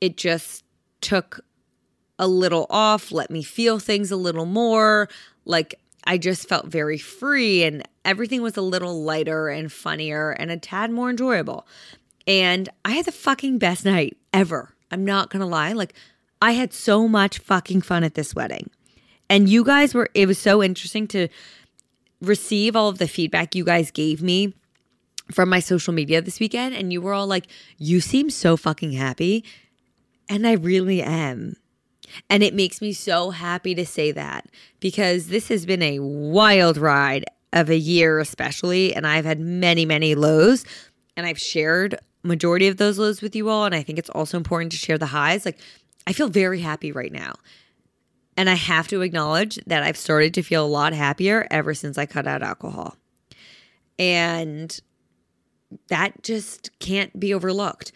It 0.00 0.16
just 0.16 0.64
took 1.00 1.40
a 2.18 2.26
little 2.26 2.66
off, 2.68 3.12
let 3.12 3.30
me 3.30 3.42
feel 3.42 3.78
things 3.78 4.10
a 4.10 4.16
little 4.16 4.46
more. 4.46 5.08
Like 5.44 5.76
I 6.04 6.18
just 6.18 6.48
felt 6.48 6.66
very 6.66 6.98
free 6.98 7.62
and 7.62 7.86
everything 8.04 8.42
was 8.42 8.56
a 8.56 8.62
little 8.62 9.02
lighter 9.02 9.48
and 9.48 9.70
funnier 9.70 10.30
and 10.30 10.50
a 10.50 10.56
tad 10.56 10.90
more 10.90 11.10
enjoyable. 11.10 11.66
And 12.26 12.68
I 12.84 12.92
had 12.92 13.04
the 13.04 13.12
fucking 13.12 13.58
best 13.58 13.84
night 13.84 14.16
ever. 14.32 14.74
I'm 14.90 15.04
not 15.04 15.30
gonna 15.30 15.46
lie. 15.46 15.72
Like, 15.72 15.94
I 16.40 16.52
had 16.52 16.72
so 16.72 17.08
much 17.08 17.38
fucking 17.38 17.82
fun 17.82 18.04
at 18.04 18.14
this 18.14 18.34
wedding. 18.34 18.70
And 19.28 19.48
you 19.48 19.64
guys 19.64 19.94
were, 19.94 20.08
it 20.14 20.26
was 20.26 20.38
so 20.38 20.62
interesting 20.62 21.06
to 21.08 21.28
receive 22.20 22.74
all 22.74 22.88
of 22.88 22.98
the 22.98 23.08
feedback 23.08 23.54
you 23.54 23.64
guys 23.64 23.90
gave 23.90 24.22
me 24.22 24.54
from 25.30 25.48
my 25.48 25.60
social 25.60 25.92
media 25.92 26.20
this 26.22 26.40
weekend. 26.40 26.74
And 26.74 26.92
you 26.92 27.00
were 27.00 27.12
all 27.12 27.26
like, 27.26 27.46
you 27.76 28.00
seem 28.00 28.30
so 28.30 28.56
fucking 28.56 28.92
happy. 28.92 29.44
And 30.28 30.46
I 30.46 30.52
really 30.52 31.02
am. 31.02 31.56
And 32.30 32.42
it 32.42 32.54
makes 32.54 32.80
me 32.80 32.92
so 32.92 33.30
happy 33.30 33.74
to 33.74 33.84
say 33.84 34.12
that 34.12 34.46
because 34.80 35.28
this 35.28 35.48
has 35.48 35.66
been 35.66 35.82
a 35.82 35.98
wild 35.98 36.78
ride 36.78 37.24
of 37.52 37.68
a 37.70 37.76
year, 37.76 38.18
especially. 38.18 38.94
And 38.94 39.06
I've 39.06 39.24
had 39.24 39.40
many, 39.40 39.84
many 39.84 40.14
lows. 40.14 40.64
And 41.16 41.26
I've 41.26 41.38
shared 41.38 41.98
majority 42.22 42.68
of 42.68 42.76
those 42.76 42.98
lows 42.98 43.22
with 43.22 43.36
you 43.36 43.48
all. 43.48 43.64
And 43.64 43.74
I 43.74 43.82
think 43.82 43.98
it's 43.98 44.10
also 44.10 44.36
important 44.36 44.72
to 44.72 44.78
share 44.78 44.98
the 44.98 45.06
highs. 45.06 45.44
Like, 45.44 45.58
I 46.06 46.12
feel 46.12 46.28
very 46.28 46.60
happy 46.60 46.92
right 46.92 47.12
now. 47.12 47.34
And 48.38 48.48
I 48.48 48.54
have 48.54 48.86
to 48.88 49.02
acknowledge 49.02 49.56
that 49.66 49.82
I've 49.82 49.96
started 49.96 50.32
to 50.34 50.44
feel 50.44 50.64
a 50.64 50.66
lot 50.66 50.92
happier 50.92 51.48
ever 51.50 51.74
since 51.74 51.98
I 51.98 52.06
cut 52.06 52.24
out 52.24 52.40
alcohol. 52.40 52.96
And 53.98 54.80
that 55.88 56.22
just 56.22 56.70
can't 56.78 57.18
be 57.18 57.34
overlooked. 57.34 57.90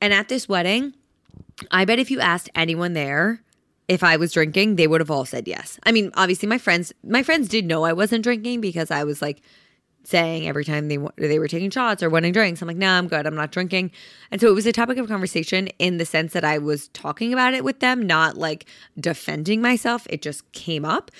And 0.00 0.14
at 0.14 0.28
this 0.28 0.48
wedding, 0.48 0.94
I 1.72 1.84
bet 1.84 1.98
if 1.98 2.12
you 2.12 2.20
asked 2.20 2.48
anyone 2.54 2.92
there 2.92 3.42
if 3.88 4.04
I 4.04 4.16
was 4.18 4.32
drinking, 4.32 4.76
they 4.76 4.86
would 4.86 5.00
have 5.00 5.10
all 5.10 5.24
said 5.24 5.48
yes. 5.48 5.80
I 5.82 5.90
mean, 5.90 6.12
obviously 6.14 6.48
my 6.48 6.58
friends 6.58 6.92
my 7.02 7.24
friends 7.24 7.48
did 7.48 7.66
know 7.66 7.82
I 7.82 7.92
wasn't 7.92 8.22
drinking 8.22 8.60
because 8.60 8.92
I 8.92 9.02
was 9.02 9.20
like 9.20 9.42
saying 10.04 10.48
every 10.48 10.64
time 10.64 10.88
they 10.88 10.98
they 11.16 11.38
were 11.38 11.48
taking 11.48 11.70
shots 11.70 12.02
or 12.02 12.10
wanting 12.10 12.32
drinks, 12.32 12.62
I'm 12.62 12.68
like, 12.68 12.76
"No, 12.76 12.88
I'm 12.90 13.08
good. 13.08 13.26
I'm 13.26 13.34
not 13.34 13.52
drinking." 13.52 13.90
And 14.30 14.40
so 14.40 14.48
it 14.48 14.54
was 14.54 14.66
a 14.66 14.72
topic 14.72 14.98
of 14.98 15.08
conversation 15.08 15.68
in 15.78 15.98
the 15.98 16.06
sense 16.06 16.32
that 16.32 16.44
I 16.44 16.58
was 16.58 16.88
talking 16.88 17.32
about 17.32 17.54
it 17.54 17.64
with 17.64 17.80
them, 17.80 18.06
not 18.06 18.36
like 18.36 18.66
defending 18.98 19.60
myself. 19.60 20.06
It 20.10 20.22
just 20.22 20.50
came 20.52 20.84
up. 20.84 21.10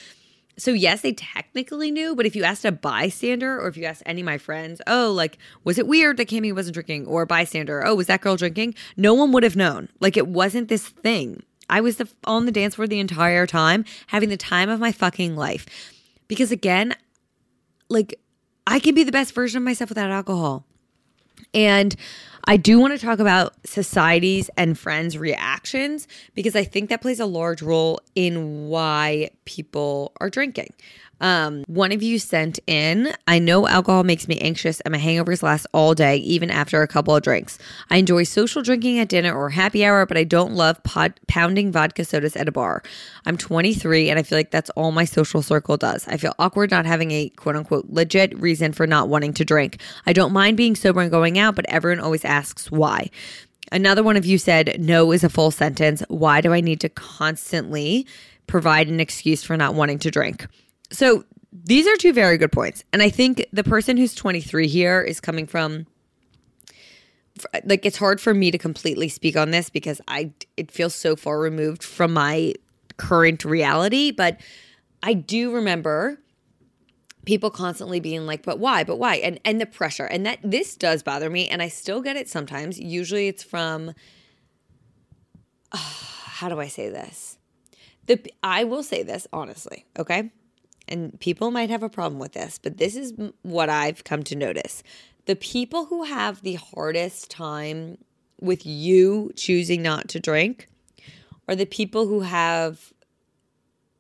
So 0.57 0.73
yes, 0.73 1.03
they 1.03 1.13
technically 1.13 1.93
knew, 1.93 2.17
but 2.17 2.27
if 2.27 2.35
you 2.35 2.43
asked 2.43 2.65
a 2.65 2.73
bystander 2.73 3.61
or 3.61 3.69
if 3.69 3.77
you 3.77 3.85
asked 3.85 4.03
any 4.07 4.23
of 4.23 4.27
my 4.27 4.39
friends, 4.39 4.81
"Oh, 4.87 5.13
like 5.13 5.39
was 5.65 5.79
it 5.79 5.87
weird 5.87 6.17
that 6.17 6.29
Cami 6.29 6.55
wasn't 6.55 6.75
drinking?" 6.75 7.07
or 7.07 7.23
a 7.23 7.27
bystander, 7.27 7.87
"Oh, 7.87 7.95
was 7.95 8.09
that 8.09 8.23
girl 8.23 8.37
drinking?" 8.37 8.75
No 8.97 9.15
one 9.15 9.33
would 9.33 9.45
have 9.45 9.57
known. 9.57 9.89
Like 10.01 10.17
it 10.17 10.27
wasn't 10.27 10.69
this 10.69 10.89
thing. 10.89 11.43
I 11.71 11.81
was 11.81 11.97
the, 11.97 12.09
on 12.25 12.47
the 12.47 12.53
dance 12.53 12.77
floor 12.77 12.87
the 12.87 12.99
entire 12.99 13.47
time, 13.47 13.85
having 14.07 14.31
the 14.31 14.37
time 14.37 14.71
of 14.71 14.81
my 14.81 14.91
fucking 14.91 15.37
life. 15.37 15.67
Because 16.27 16.51
again, 16.51 16.95
like 17.89 18.19
I 18.71 18.81
can 18.81 18.95
be 18.95 19.03
the 19.03 19.11
best 19.11 19.33
version 19.33 19.57
of 19.57 19.65
myself 19.65 19.89
without 19.89 20.11
alcohol. 20.11 20.67
And 21.55 21.97
I 22.45 22.59
do 22.59 22.79
want 22.79 22.93
to 22.93 23.05
talk 23.05 23.19
about 23.19 23.55
society's 23.65 24.51
and 24.59 24.79
friends' 24.79 25.17
reactions 25.17 26.07
because 26.35 26.55
I 26.55 26.65
think 26.65 26.91
that 26.91 27.01
plays 27.01 27.19
a 27.19 27.25
large 27.25 27.63
role 27.63 27.99
in 28.15 28.69
why 28.69 29.31
people 29.47 30.13
are 30.21 30.29
drinking. 30.29 30.75
Um, 31.21 31.65
one 31.67 31.93
of 31.93 32.03
you 32.03 32.19
sent 32.19 32.61
in, 32.67 33.13
I 33.27 33.39
know 33.39 33.67
alcohol 33.67 34.05
makes 34.05 34.29
me 34.29 34.39
anxious 34.41 34.81
and 34.81 34.93
my 34.93 34.99
hangovers 34.99 35.43
last 35.43 35.67
all 35.73 35.95
day, 35.95 36.17
even 36.19 36.51
after 36.51 36.83
a 36.83 36.89
couple 36.89 37.15
of 37.17 37.23
drinks. 37.23 37.59
I 37.91 37.97
enjoy 37.97 38.25
social 38.25 38.63
drinking 38.63 38.99
at 38.99 39.09
dinner 39.09 39.35
or 39.35 39.51
happy 39.51 39.85
hour, 39.85 40.07
but 40.07 40.17
I 40.17 40.25
don't 40.25 40.53
love 40.53 40.83
pod- 40.85 41.19
pounding 41.27 41.73
vodka 41.73 42.05
sodas 42.05 42.37
at 42.37 42.49
a 42.49 42.53
bar. 42.53 42.83
I'm 43.27 43.37
23 43.37 44.11
and 44.11 44.19
I 44.19 44.23
feel 44.23 44.39
like 44.39 44.51
that's 44.51 44.71
all 44.71 44.93
my 44.93 45.05
social 45.05 45.43
circle 45.43 45.77
does. 45.77 46.07
I 46.09 46.17
feel 46.17 46.35
awkward 46.39 46.71
not 46.71 46.87
having 46.87 47.11
a 47.11 47.29
quote 47.31 47.57
unquote 47.57 47.87
legit 47.89 48.39
reason 48.39 48.73
for 48.73 48.87
not 48.87 49.09
wanting 49.09 49.33
to 49.35 49.45
drink. 49.45 49.81
I 50.07 50.13
don't 50.13 50.33
mind 50.33 50.57
being 50.57 50.77
sober 50.77 51.01
and 51.01 51.11
going 51.11 51.39
out, 51.39 51.57
but 51.57 51.67
everyone 51.69 52.01
always 52.01 52.25
asks 52.25 52.71
why. 52.71 53.11
Another 53.71 54.03
one 54.03 54.17
of 54.17 54.25
you 54.25 54.39
said, 54.39 54.77
no 54.81 55.13
is 55.13 55.25
a 55.25 55.29
full 55.29 55.51
sentence. 55.51 56.03
Why 56.09 56.41
do 56.41 56.53
I 56.53 56.61
need 56.61 56.81
to 56.81 56.89
constantly 56.89 58.07
provide 58.47 58.89
an 58.89 59.01
excuse 59.01 59.43
for 59.43 59.57
not 59.57 59.75
wanting 59.75 59.99
to 60.01 60.11
drink? 60.11 60.47
So 60.91 61.25
these 61.53 61.87
are 61.87 61.97
two 61.97 62.13
very 62.13 62.39
good 62.39 62.53
points. 62.53 62.85
And 62.93 63.03
I 63.03 63.11
think 63.11 63.45
the 63.53 63.65
person 63.65 63.97
who's 63.97 64.15
23 64.15 64.69
here 64.69 65.01
is 65.01 65.21
coming 65.21 65.47
from 65.47 65.87
like 67.65 67.87
it's 67.87 67.97
hard 67.97 68.21
for 68.21 68.35
me 68.35 68.51
to 68.51 68.59
completely 68.59 69.09
speak 69.09 69.37
on 69.37 69.53
this 69.53 69.71
because 69.71 70.01
I 70.09 70.33
it 70.57 70.73
feels 70.73 70.95
so 70.95 71.15
far 71.15 71.39
removed 71.39 71.85
from 71.85 72.13
my 72.13 72.55
current 72.97 73.45
reality, 73.45 74.11
but 74.11 74.41
I 75.05 75.15
do 75.15 75.55
remember 75.55 76.19
people 77.27 77.51
constantly 77.51 78.01
being 78.01 78.27
like 78.27 78.43
but 78.43 78.59
why? 78.59 78.83
But 78.83 78.99
why? 78.99 79.17
And 79.17 79.39
and 79.45 79.61
the 79.61 79.67
pressure. 79.67 80.07
And 80.07 80.27
that 80.27 80.41
this 80.43 80.77
does 80.77 81.05
bother 81.05 81.31
me 81.31 81.49
and 81.49 81.63
I 81.63 81.69
still 81.69 82.01
get 82.01 82.17
it 82.17 82.29
sometimes. 82.29 82.79
Usually 82.79 83.29
it's 83.29 83.45
from 83.45 83.91
uh, 85.71 85.77
how 85.79 86.49
do 86.49 86.59
I 86.59 86.69
say 86.69 86.89
this? 86.89 87.39
The 88.07 88.21
I 88.43 88.65
will 88.65 88.83
say 88.83 89.03
this 89.03 89.27
honestly 89.33 89.87
okay 89.97 90.33
and 90.89 91.19
people 91.21 91.51
might 91.51 91.71
have 91.71 91.83
a 91.83 91.89
problem 91.89 92.19
with 92.19 92.33
this, 92.33 92.59
but 92.59 92.79
this 92.79 92.97
is 92.97 93.13
what 93.43 93.69
I've 93.69 94.05
come 94.05 94.23
to 94.25 94.37
notice. 94.37 94.83
The 95.27 95.37
people 95.37 95.87
who 95.87 96.05
have 96.05 96.43
the 96.43 96.55
hardest 96.55 97.31
time 97.31 97.99
with 98.41 98.65
you 98.65 99.33
choosing 99.37 99.83
not 99.83 100.09
to 100.09 100.21
drink 100.21 100.69
are 101.49 101.57
the 101.57 101.67
people 101.67 102.07
who 102.07 102.21
have 102.21 102.93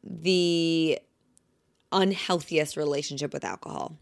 the 0.03 0.98
unhealthiest 1.92 2.77
relationship 2.77 3.33
with 3.33 3.44
alcohol. 3.44 3.96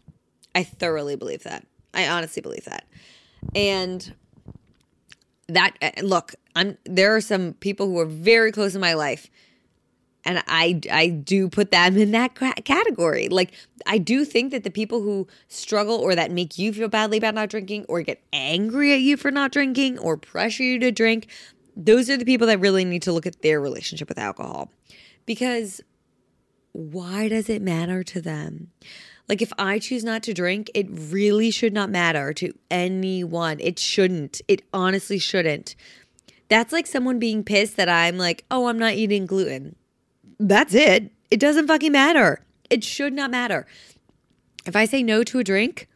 I 0.53 0.63
thoroughly 0.63 1.15
believe 1.15 1.43
that. 1.43 1.65
I 1.93 2.07
honestly 2.07 2.41
believe 2.41 2.65
that. 2.65 2.85
And 3.55 4.13
that 5.47 5.75
eh, 5.81 5.91
look, 6.01 6.35
I'm 6.55 6.77
there 6.85 7.15
are 7.15 7.21
some 7.21 7.53
people 7.53 7.87
who 7.87 7.99
are 7.99 8.05
very 8.05 8.51
close 8.51 8.75
in 8.75 8.81
my 8.81 8.93
life 8.93 9.29
and 10.25 10.43
I 10.47 10.79
I 10.91 11.07
do 11.07 11.49
put 11.49 11.71
them 11.71 11.97
in 11.97 12.11
that 12.11 12.35
category. 12.65 13.29
Like 13.29 13.53
I 13.85 13.97
do 13.97 14.25
think 14.25 14.51
that 14.51 14.63
the 14.63 14.69
people 14.69 15.01
who 15.01 15.27
struggle 15.47 15.95
or 15.95 16.15
that 16.15 16.31
make 16.31 16.57
you 16.57 16.73
feel 16.73 16.89
badly 16.89 17.17
about 17.17 17.35
not 17.35 17.49
drinking 17.49 17.85
or 17.87 18.01
get 18.01 18.21
angry 18.33 18.93
at 18.93 18.99
you 18.99 19.17
for 19.17 19.31
not 19.31 19.51
drinking 19.51 19.99
or 19.99 20.17
pressure 20.17 20.63
you 20.63 20.79
to 20.79 20.91
drink, 20.91 21.27
those 21.75 22.09
are 22.09 22.17
the 22.17 22.25
people 22.25 22.47
that 22.47 22.59
really 22.59 22.83
need 22.83 23.03
to 23.03 23.11
look 23.11 23.25
at 23.25 23.41
their 23.41 23.61
relationship 23.61 24.09
with 24.09 24.17
alcohol. 24.17 24.69
Because 25.25 25.81
why 26.73 27.27
does 27.27 27.49
it 27.49 27.61
matter 27.61 28.03
to 28.03 28.21
them? 28.21 28.71
Like 29.27 29.41
if 29.41 29.51
I 29.57 29.79
choose 29.79 30.03
not 30.03 30.23
to 30.23 30.33
drink, 30.33 30.71
it 30.73 30.87
really 30.89 31.51
should 31.51 31.73
not 31.73 31.89
matter 31.89 32.33
to 32.33 32.53
anyone. 32.71 33.59
It 33.59 33.77
shouldn't. 33.79 34.41
It 34.47 34.63
honestly 34.73 35.19
shouldn't. 35.19 35.75
That's 36.49 36.71
like 36.71 36.87
someone 36.87 37.19
being 37.19 37.43
pissed 37.43 37.75
that 37.75 37.89
I'm 37.89 38.17
like, 38.17 38.45
"Oh, 38.49 38.67
I'm 38.67 38.79
not 38.79 38.93
eating 38.93 39.25
gluten." 39.25 39.75
That's 40.39 40.73
it. 40.73 41.11
It 41.29 41.39
doesn't 41.39 41.67
fucking 41.67 41.91
matter. 41.91 42.41
It 42.69 42.83
should 42.83 43.13
not 43.13 43.31
matter. 43.31 43.65
If 44.65 44.75
I 44.75 44.85
say 44.85 45.03
no 45.03 45.23
to 45.23 45.39
a 45.39 45.43
drink, 45.43 45.87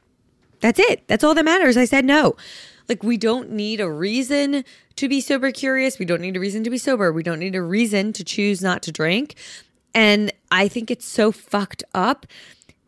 that's 0.62 0.80
it. 0.80 1.08
That's 1.08 1.24
all 1.24 1.36
that 1.36 1.46
matters. 1.46 1.78
I 1.78 1.86
said 1.86 2.06
no. 2.06 2.36
Like, 2.88 3.04
we 3.04 3.18
don't 3.18 3.52
need 3.52 3.80
a 3.80 3.90
reason 3.90 4.64
to 4.96 5.08
be 5.08 5.22
sober 5.22 5.52
curious. 5.52 6.00
We 6.00 6.06
don't 6.06 6.22
need 6.22 6.36
a 6.36 6.40
reason 6.40 6.64
to 6.64 6.70
be 6.70 6.78
sober. 6.78 7.12
We 7.12 7.24
don't 7.24 7.40
need 7.40 7.56
a 7.56 7.62
reason 7.62 8.14
to 8.14 8.24
choose 8.24 8.62
not 8.62 8.82
to 8.84 8.92
drink. 8.92 9.36
And 9.94 10.32
I 10.52 10.68
think 10.68 10.92
it's 10.92 11.06
so 11.06 11.32
fucked 11.32 11.84
up 11.94 12.26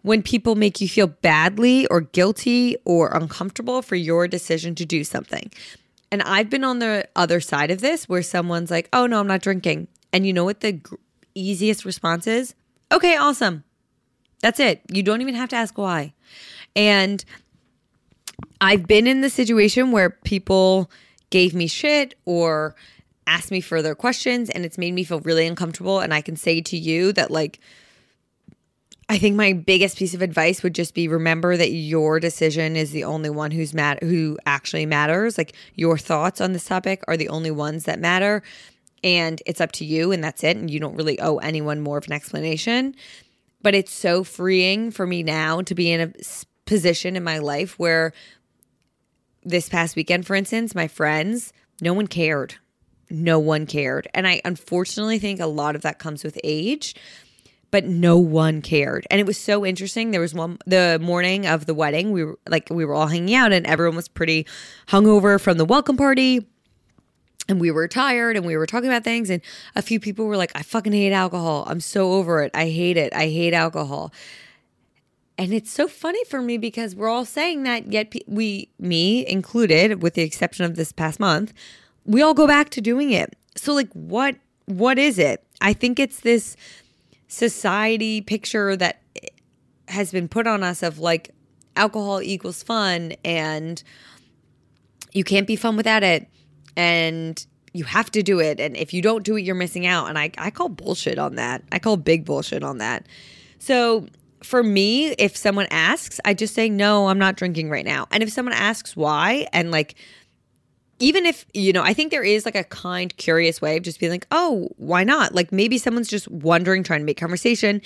when 0.01 0.21
people 0.21 0.55
make 0.55 0.81
you 0.81 0.89
feel 0.89 1.07
badly 1.07 1.87
or 1.87 2.01
guilty 2.01 2.75
or 2.85 3.09
uncomfortable 3.15 3.81
for 3.81 3.95
your 3.95 4.27
decision 4.27 4.75
to 4.75 4.85
do 4.85 5.03
something. 5.03 5.51
And 6.11 6.21
I've 6.21 6.49
been 6.49 6.63
on 6.63 6.79
the 6.79 7.07
other 7.15 7.39
side 7.39 7.71
of 7.71 7.81
this 7.81 8.07
where 8.07 8.21
someone's 8.21 8.69
like, 8.69 8.89
oh, 8.93 9.07
no, 9.07 9.19
I'm 9.19 9.27
not 9.27 9.41
drinking. 9.41 9.87
And 10.11 10.27
you 10.27 10.33
know 10.33 10.43
what 10.43 10.59
the 10.59 10.79
easiest 11.35 11.85
responses, 11.85 12.55
okay, 12.91 13.15
awesome. 13.17 13.63
That's 14.41 14.59
it. 14.59 14.81
You 14.91 15.03
don't 15.03 15.21
even 15.21 15.35
have 15.35 15.49
to 15.49 15.55
ask 15.55 15.77
why. 15.77 16.13
And 16.75 17.23
I've 18.59 18.87
been 18.87 19.07
in 19.07 19.21
the 19.21 19.29
situation 19.29 19.91
where 19.91 20.09
people 20.09 20.89
gave 21.29 21.53
me 21.53 21.67
shit 21.67 22.15
or 22.25 22.75
asked 23.25 23.51
me 23.51 23.61
further 23.61 23.95
questions 23.95 24.49
and 24.49 24.65
it's 24.65 24.77
made 24.77 24.93
me 24.93 25.03
feel 25.03 25.21
really 25.21 25.47
uncomfortable. 25.47 25.99
And 25.99 26.13
I 26.13 26.21
can 26.21 26.35
say 26.35 26.61
to 26.61 26.77
you 26.77 27.13
that, 27.13 27.31
like, 27.31 27.59
I 29.09 29.17
think 29.17 29.35
my 29.35 29.53
biggest 29.53 29.97
piece 29.97 30.13
of 30.13 30.21
advice 30.21 30.63
would 30.63 30.73
just 30.73 30.93
be 30.93 31.07
remember 31.07 31.57
that 31.57 31.71
your 31.71 32.19
decision 32.19 32.75
is 32.75 32.91
the 32.91 33.03
only 33.03 33.29
one 33.29 33.51
who's 33.51 33.73
mat- 33.73 34.01
who 34.01 34.37
actually 34.45 34.85
matters. 34.85 35.37
Like 35.37 35.53
your 35.75 35.97
thoughts 35.97 36.41
on 36.41 36.53
this 36.53 36.65
topic 36.65 37.03
are 37.07 37.17
the 37.17 37.29
only 37.29 37.51
ones 37.51 37.83
that 37.83 37.99
matter 37.99 38.43
and 39.03 39.41
it's 39.45 39.61
up 39.61 39.71
to 39.73 39.85
you 39.85 40.11
and 40.11 40.23
that's 40.23 40.43
it 40.43 40.57
and 40.57 40.69
you 40.69 40.79
don't 40.79 40.95
really 40.95 41.19
owe 41.19 41.37
anyone 41.37 41.81
more 41.81 41.97
of 41.97 42.07
an 42.07 42.13
explanation. 42.13 42.95
But 43.61 43.75
it's 43.75 43.93
so 43.93 44.23
freeing 44.23 44.91
for 44.91 45.05
me 45.07 45.23
now 45.23 45.61
to 45.61 45.75
be 45.75 45.91
in 45.91 46.01
a 46.01 46.13
position 46.65 47.15
in 47.15 47.23
my 47.23 47.39
life 47.39 47.77
where 47.77 48.13
this 49.43 49.67
past 49.67 49.95
weekend 49.95 50.25
for 50.25 50.35
instance 50.35 50.73
my 50.73 50.87
friends 50.87 51.51
no 51.81 51.93
one 51.93 52.07
cared. 52.07 52.55
No 53.09 53.39
one 53.39 53.65
cared. 53.65 54.07
And 54.13 54.27
i 54.27 54.41
unfortunately 54.45 55.19
think 55.19 55.39
a 55.39 55.47
lot 55.47 55.75
of 55.75 55.81
that 55.81 55.99
comes 55.99 56.23
with 56.23 56.39
age 56.43 56.95
but 57.73 57.85
no 57.85 58.19
one 58.19 58.61
cared. 58.61 59.07
And 59.09 59.19
it 59.19 59.25
was 59.25 59.35
so 59.35 59.65
interesting. 59.65 60.11
There 60.11 60.21
was 60.21 60.35
one 60.35 60.59
the 60.67 60.99
morning 61.01 61.47
of 61.47 61.65
the 61.65 61.73
wedding 61.73 62.11
we 62.11 62.23
were 62.23 62.37
like 62.47 62.67
we 62.69 62.85
were 62.85 62.93
all 62.93 63.07
hanging 63.07 63.33
out 63.33 63.51
and 63.51 63.65
everyone 63.65 63.95
was 63.95 64.07
pretty 64.07 64.45
hungover 64.87 65.41
from 65.41 65.57
the 65.57 65.65
welcome 65.65 65.97
party 65.97 66.45
and 67.49 67.59
we 67.59 67.71
were 67.71 67.87
tired 67.87 68.37
and 68.37 68.45
we 68.45 68.55
were 68.55 68.65
talking 68.65 68.89
about 68.89 69.03
things 69.03 69.29
and 69.29 69.41
a 69.75 69.81
few 69.81 69.99
people 69.99 70.25
were 70.25 70.37
like 70.37 70.51
i 70.55 70.61
fucking 70.61 70.93
hate 70.93 71.11
alcohol. 71.11 71.65
I'm 71.67 71.79
so 71.79 72.13
over 72.13 72.41
it. 72.41 72.51
I 72.53 72.69
hate 72.69 72.97
it. 72.97 73.13
I 73.13 73.27
hate 73.27 73.53
alcohol. 73.53 74.13
And 75.37 75.53
it's 75.53 75.71
so 75.71 75.87
funny 75.87 76.23
for 76.25 76.41
me 76.41 76.57
because 76.57 76.95
we're 76.95 77.09
all 77.09 77.25
saying 77.25 77.63
that 77.63 77.91
yet 77.91 78.13
we 78.27 78.69
me 78.79 79.25
included 79.27 80.01
with 80.01 80.13
the 80.13 80.21
exception 80.21 80.63
of 80.65 80.75
this 80.75 80.91
past 80.91 81.19
month 81.19 81.53
we 82.05 82.21
all 82.21 82.33
go 82.33 82.47
back 82.47 82.69
to 82.71 82.81
doing 82.81 83.11
it. 83.11 83.35
So 83.55 83.73
like 83.73 83.91
what 83.93 84.35
what 84.65 84.97
is 84.97 85.19
it? 85.19 85.43
I 85.61 85.73
think 85.73 85.99
it's 85.99 86.21
this 86.21 86.55
society 87.27 88.21
picture 88.21 88.75
that 88.77 89.01
eh, 89.21 89.27
has 89.87 90.11
been 90.11 90.27
put 90.27 90.47
on 90.47 90.63
us 90.63 90.83
of 90.83 90.99
like 90.99 91.31
alcohol 91.75 92.21
equals 92.21 92.63
fun 92.63 93.13
and 93.25 93.81
you 95.11 95.23
can't 95.23 95.47
be 95.47 95.55
fun 95.55 95.75
without 95.75 96.03
it 96.03 96.27
and 96.75 97.45
you 97.73 97.83
have 97.83 98.11
to 98.11 98.23
do 98.23 98.39
it. 98.39 98.59
And 98.59 98.77
if 98.77 98.93
you 98.93 99.01
don't 99.01 99.23
do 99.23 99.35
it 99.35 99.41
you're 99.41 99.55
missing 99.55 99.85
out. 99.85 100.07
And 100.07 100.17
I, 100.17 100.31
I 100.37 100.51
call 100.51 100.69
bullshit 100.69 101.17
on 101.17 101.35
that. 101.35 101.63
I 101.71 101.79
call 101.79 101.97
big 101.97 102.23
bullshit 102.25 102.63
on 102.63 102.77
that. 102.77 103.07
So 103.59 104.07
for 104.43 104.61
me 104.61 105.11
if 105.11 105.37
someone 105.37 105.65
asks 105.71 106.19
i 106.25 106.33
just 106.33 106.53
say 106.53 106.67
no 106.67 107.07
i'm 107.07 107.17
not 107.17 107.37
drinking 107.37 107.69
right 107.69 107.85
now. 107.85 108.07
And 108.11 108.21
if 108.21 108.31
someone 108.31 108.53
asks 108.53 108.95
why 108.95 109.47
and 109.53 109.71
like 109.71 109.95
even 110.99 111.25
if 111.25 111.45
you 111.53 111.71
know 111.73 111.81
i 111.81 111.93
think 111.93 112.11
there 112.11 112.23
is 112.23 112.45
like 112.45 112.55
a 112.55 112.65
kind 112.65 113.15
curious 113.15 113.61
way 113.61 113.77
of 113.77 113.83
just 113.83 113.99
being 113.99 114.11
like 114.11 114.27
oh 114.31 114.69
why 114.77 115.03
not? 115.03 115.33
Like 115.33 115.51
maybe 115.51 115.77
someone's 115.77 116.09
just 116.09 116.29
wondering 116.29 116.83
trying 116.83 116.99
to 116.99 117.05
make 117.05 117.17
conversation 117.17 117.81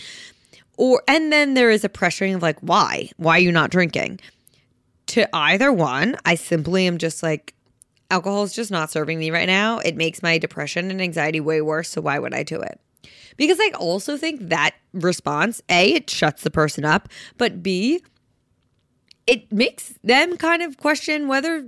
or 0.78 1.04
and 1.08 1.32
then 1.32 1.54
there 1.54 1.70
is 1.70 1.84
a 1.84 1.90
pressuring 1.90 2.36
of 2.36 2.42
like 2.42 2.60
why? 2.62 3.10
Why 3.18 3.38
are 3.38 3.40
you 3.40 3.52
not 3.52 3.70
drinking? 3.70 4.20
To 5.08 5.30
either 5.36 5.72
one 5.72 6.18
i 6.26 6.34
simply 6.34 6.88
am 6.88 6.98
just 6.98 7.22
like 7.22 7.54
alcohol 8.10 8.44
is 8.44 8.54
just 8.54 8.72
not 8.72 8.92
serving 8.92 9.20
me 9.20 9.32
right 9.32 9.48
now 9.48 9.80
it 9.80 9.96
makes 9.96 10.24
my 10.24 10.38
depression 10.38 10.90
and 10.92 11.02
anxiety 11.02 11.40
way 11.40 11.62
worse 11.62 11.90
so 11.90 12.02
why 12.02 12.20
would 12.20 12.34
i 12.34 12.44
do 12.44 12.60
it 12.60 12.80
because 13.38 13.60
i 13.60 13.72
also 13.76 14.18
think 14.18 14.40
that 14.50 14.76
response 14.94 15.62
a 15.70 15.94
it 15.94 16.10
shuts 16.10 16.44
the 16.44 16.52
person 16.52 16.86
up 16.86 17.10
but 17.38 17.62
b 17.62 18.02
it 19.26 19.52
makes 19.52 19.94
them 20.04 20.38
kind 20.38 20.62
of 20.62 20.78
question 20.78 21.28
whether 21.28 21.66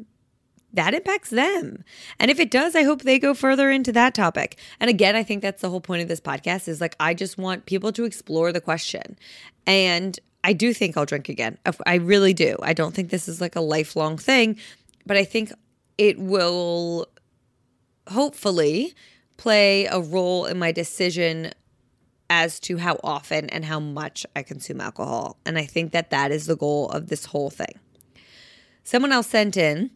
that 0.73 0.93
impacts 0.93 1.29
them. 1.29 1.83
And 2.19 2.29
if 2.29 2.39
it 2.39 2.51
does, 2.51 2.75
I 2.75 2.83
hope 2.83 3.01
they 3.01 3.19
go 3.19 3.33
further 3.33 3.71
into 3.71 3.91
that 3.93 4.13
topic. 4.13 4.57
And 4.79 4.89
again, 4.89 5.15
I 5.15 5.23
think 5.23 5.41
that's 5.41 5.61
the 5.61 5.69
whole 5.69 5.81
point 5.81 6.01
of 6.01 6.07
this 6.07 6.21
podcast 6.21 6.67
is 6.67 6.79
like 6.79 6.95
I 6.99 7.13
just 7.13 7.37
want 7.37 7.65
people 7.65 7.91
to 7.93 8.05
explore 8.05 8.51
the 8.51 8.61
question. 8.61 9.17
And 9.65 10.19
I 10.43 10.53
do 10.53 10.73
think 10.73 10.95
I'll 10.95 11.05
drink 11.05 11.27
again. 11.27 11.57
I 11.85 11.95
really 11.95 12.33
do. 12.33 12.55
I 12.61 12.73
don't 12.73 12.93
think 12.93 13.09
this 13.09 13.27
is 13.27 13.41
like 13.41 13.55
a 13.55 13.61
lifelong 13.61 14.17
thing, 14.17 14.57
but 15.05 15.17
I 15.17 15.25
think 15.25 15.51
it 15.99 16.17
will 16.17 17.07
hopefully 18.07 18.95
play 19.35 19.85
a 19.85 19.99
role 19.99 20.45
in 20.45 20.57
my 20.57 20.71
decision 20.71 21.51
as 22.29 22.57
to 22.61 22.77
how 22.77 22.97
often 23.03 23.49
and 23.49 23.65
how 23.65 23.81
much 23.81 24.25
I 24.33 24.41
consume 24.43 24.79
alcohol. 24.79 25.37
And 25.45 25.57
I 25.57 25.65
think 25.65 25.91
that 25.91 26.09
that 26.11 26.31
is 26.31 26.45
the 26.45 26.55
goal 26.55 26.87
of 26.89 27.07
this 27.07 27.25
whole 27.25 27.49
thing. 27.49 27.79
Someone 28.83 29.11
else 29.11 29.27
sent 29.27 29.57
in 29.57 29.91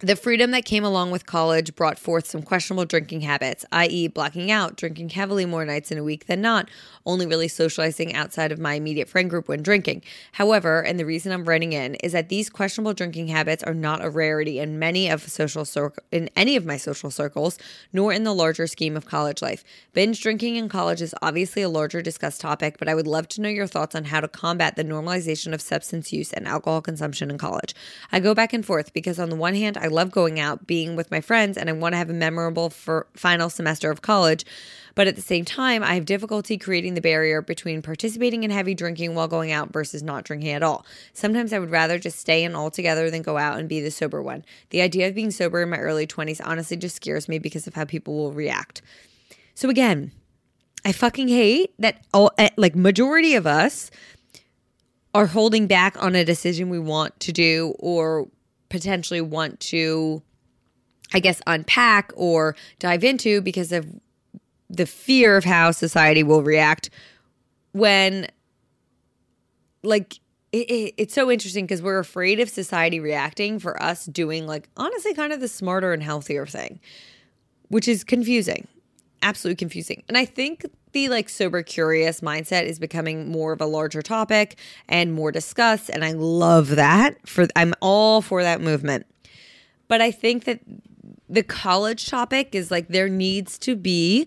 the 0.00 0.16
freedom 0.16 0.50
that 0.52 0.64
came 0.64 0.82
along 0.82 1.10
with 1.10 1.26
college 1.26 1.74
brought 1.76 1.98
forth 1.98 2.26
some 2.26 2.40
questionable 2.40 2.86
drinking 2.86 3.20
habits, 3.20 3.66
i.e., 3.72 4.08
blacking 4.08 4.50
out, 4.50 4.76
drinking 4.76 5.10
heavily 5.10 5.44
more 5.44 5.66
nights 5.66 5.92
in 5.92 5.98
a 5.98 6.02
week 6.02 6.24
than 6.24 6.40
not, 6.40 6.70
only 7.04 7.26
really 7.26 7.48
socializing 7.48 8.14
outside 8.14 8.50
of 8.50 8.58
my 8.58 8.74
immediate 8.74 9.10
friend 9.10 9.28
group 9.28 9.46
when 9.46 9.62
drinking. 9.62 10.02
However, 10.32 10.82
and 10.82 10.98
the 10.98 11.04
reason 11.04 11.32
I'm 11.32 11.44
writing 11.44 11.74
in 11.74 11.96
is 11.96 12.12
that 12.12 12.30
these 12.30 12.48
questionable 12.48 12.94
drinking 12.94 13.28
habits 13.28 13.62
are 13.62 13.74
not 13.74 14.02
a 14.02 14.08
rarity 14.08 14.58
in 14.58 14.78
many 14.78 15.10
of 15.10 15.28
social 15.28 15.66
cir- 15.66 15.92
in 16.10 16.30
any 16.34 16.56
of 16.56 16.64
my 16.64 16.78
social 16.78 17.10
circles, 17.10 17.58
nor 17.92 18.10
in 18.10 18.24
the 18.24 18.34
larger 18.34 18.66
scheme 18.66 18.96
of 18.96 19.04
college 19.04 19.42
life. 19.42 19.64
Binge 19.92 20.18
drinking 20.22 20.56
in 20.56 20.70
college 20.70 21.02
is 21.02 21.14
obviously 21.20 21.60
a 21.60 21.68
larger 21.68 22.00
discussed 22.00 22.40
topic, 22.40 22.78
but 22.78 22.88
I 22.88 22.94
would 22.94 23.06
love 23.06 23.28
to 23.28 23.42
know 23.42 23.50
your 23.50 23.66
thoughts 23.66 23.94
on 23.94 24.04
how 24.04 24.20
to 24.20 24.28
combat 24.28 24.76
the 24.76 24.84
normalization 24.84 25.52
of 25.52 25.60
substance 25.60 26.10
use 26.10 26.32
and 26.32 26.48
alcohol 26.48 26.80
consumption 26.80 27.30
in 27.30 27.36
college. 27.36 27.74
I 28.10 28.20
go 28.20 28.34
back 28.34 28.54
and 28.54 28.64
forth 28.64 28.94
because 28.94 29.18
on 29.18 29.28
the 29.28 29.36
one 29.36 29.54
hand, 29.54 29.76
I 29.76 29.89
love 29.90 30.10
going 30.10 30.40
out, 30.40 30.66
being 30.66 30.96
with 30.96 31.10
my 31.10 31.20
friends, 31.20 31.58
and 31.58 31.68
I 31.68 31.72
want 31.72 31.92
to 31.92 31.98
have 31.98 32.10
a 32.10 32.14
memorable 32.14 32.70
for 32.70 33.06
final 33.14 33.50
semester 33.50 33.90
of 33.90 34.02
college. 34.02 34.44
But 34.94 35.06
at 35.06 35.16
the 35.16 35.22
same 35.22 35.44
time, 35.44 35.82
I 35.82 35.94
have 35.94 36.04
difficulty 36.04 36.58
creating 36.58 36.94
the 36.94 37.00
barrier 37.00 37.42
between 37.42 37.82
participating 37.82 38.42
in 38.42 38.50
heavy 38.50 38.74
drinking 38.74 39.14
while 39.14 39.28
going 39.28 39.52
out 39.52 39.72
versus 39.72 40.02
not 40.02 40.24
drinking 40.24 40.50
at 40.50 40.62
all. 40.62 40.84
Sometimes 41.12 41.52
I 41.52 41.58
would 41.58 41.70
rather 41.70 41.98
just 41.98 42.18
stay 42.18 42.44
in 42.44 42.54
altogether 42.54 43.10
than 43.10 43.22
go 43.22 43.36
out 43.38 43.58
and 43.58 43.68
be 43.68 43.80
the 43.80 43.90
sober 43.90 44.22
one. 44.22 44.44
The 44.70 44.82
idea 44.82 45.08
of 45.08 45.14
being 45.14 45.30
sober 45.30 45.62
in 45.62 45.70
my 45.70 45.78
early 45.78 46.06
20s 46.06 46.40
honestly 46.44 46.76
just 46.76 46.96
scares 46.96 47.28
me 47.28 47.38
because 47.38 47.66
of 47.66 47.74
how 47.74 47.84
people 47.84 48.14
will 48.14 48.32
react. 48.32 48.82
So 49.54 49.68
again, 49.68 50.12
I 50.84 50.92
fucking 50.92 51.28
hate 51.28 51.74
that 51.78 52.04
all 52.12 52.32
eh, 52.38 52.50
like 52.56 52.74
majority 52.74 53.34
of 53.34 53.46
us 53.46 53.90
are 55.14 55.26
holding 55.26 55.66
back 55.66 56.02
on 56.02 56.14
a 56.14 56.24
decision 56.24 56.70
we 56.70 56.78
want 56.78 57.18
to 57.20 57.32
do 57.32 57.74
or 57.78 58.28
potentially 58.70 59.20
want 59.20 59.60
to, 59.60 60.22
I 61.12 61.20
guess, 61.20 61.42
unpack 61.46 62.12
or 62.16 62.56
dive 62.78 63.04
into 63.04 63.42
because 63.42 63.72
of 63.72 63.86
the 64.70 64.86
fear 64.86 65.36
of 65.36 65.44
how 65.44 65.70
society 65.72 66.22
will 66.22 66.42
react 66.42 66.88
when, 67.72 68.26
like, 69.82 70.18
it, 70.52 70.70
it, 70.70 70.94
it's 70.96 71.14
so 71.14 71.30
interesting 71.30 71.66
because 71.66 71.82
we're 71.82 71.98
afraid 71.98 72.40
of 72.40 72.48
society 72.48 72.98
reacting 72.98 73.58
for 73.58 73.80
us 73.82 74.06
doing, 74.06 74.46
like, 74.46 74.68
honestly, 74.76 75.12
kind 75.12 75.32
of 75.32 75.40
the 75.40 75.48
smarter 75.48 75.92
and 75.92 76.02
healthier 76.02 76.46
thing, 76.46 76.80
which 77.68 77.86
is 77.86 78.02
confusing 78.02 78.66
absolutely 79.22 79.56
confusing. 79.56 80.02
And 80.08 80.16
I 80.16 80.24
think 80.24 80.64
the 80.92 81.08
like 81.08 81.28
sober 81.28 81.62
curious 81.62 82.20
mindset 82.20 82.64
is 82.64 82.78
becoming 82.78 83.30
more 83.30 83.52
of 83.52 83.60
a 83.60 83.66
larger 83.66 84.02
topic 84.02 84.58
and 84.88 85.12
more 85.12 85.32
discussed 85.32 85.88
and 85.90 86.04
I 86.04 86.12
love 86.12 86.70
that 86.76 87.28
for 87.28 87.46
I'm 87.56 87.74
all 87.80 88.22
for 88.22 88.42
that 88.42 88.60
movement. 88.60 89.06
But 89.88 90.00
I 90.00 90.10
think 90.10 90.44
that 90.44 90.60
the 91.28 91.42
college 91.42 92.08
topic 92.08 92.54
is 92.54 92.70
like 92.70 92.88
there 92.88 93.08
needs 93.08 93.58
to 93.60 93.76
be 93.76 94.26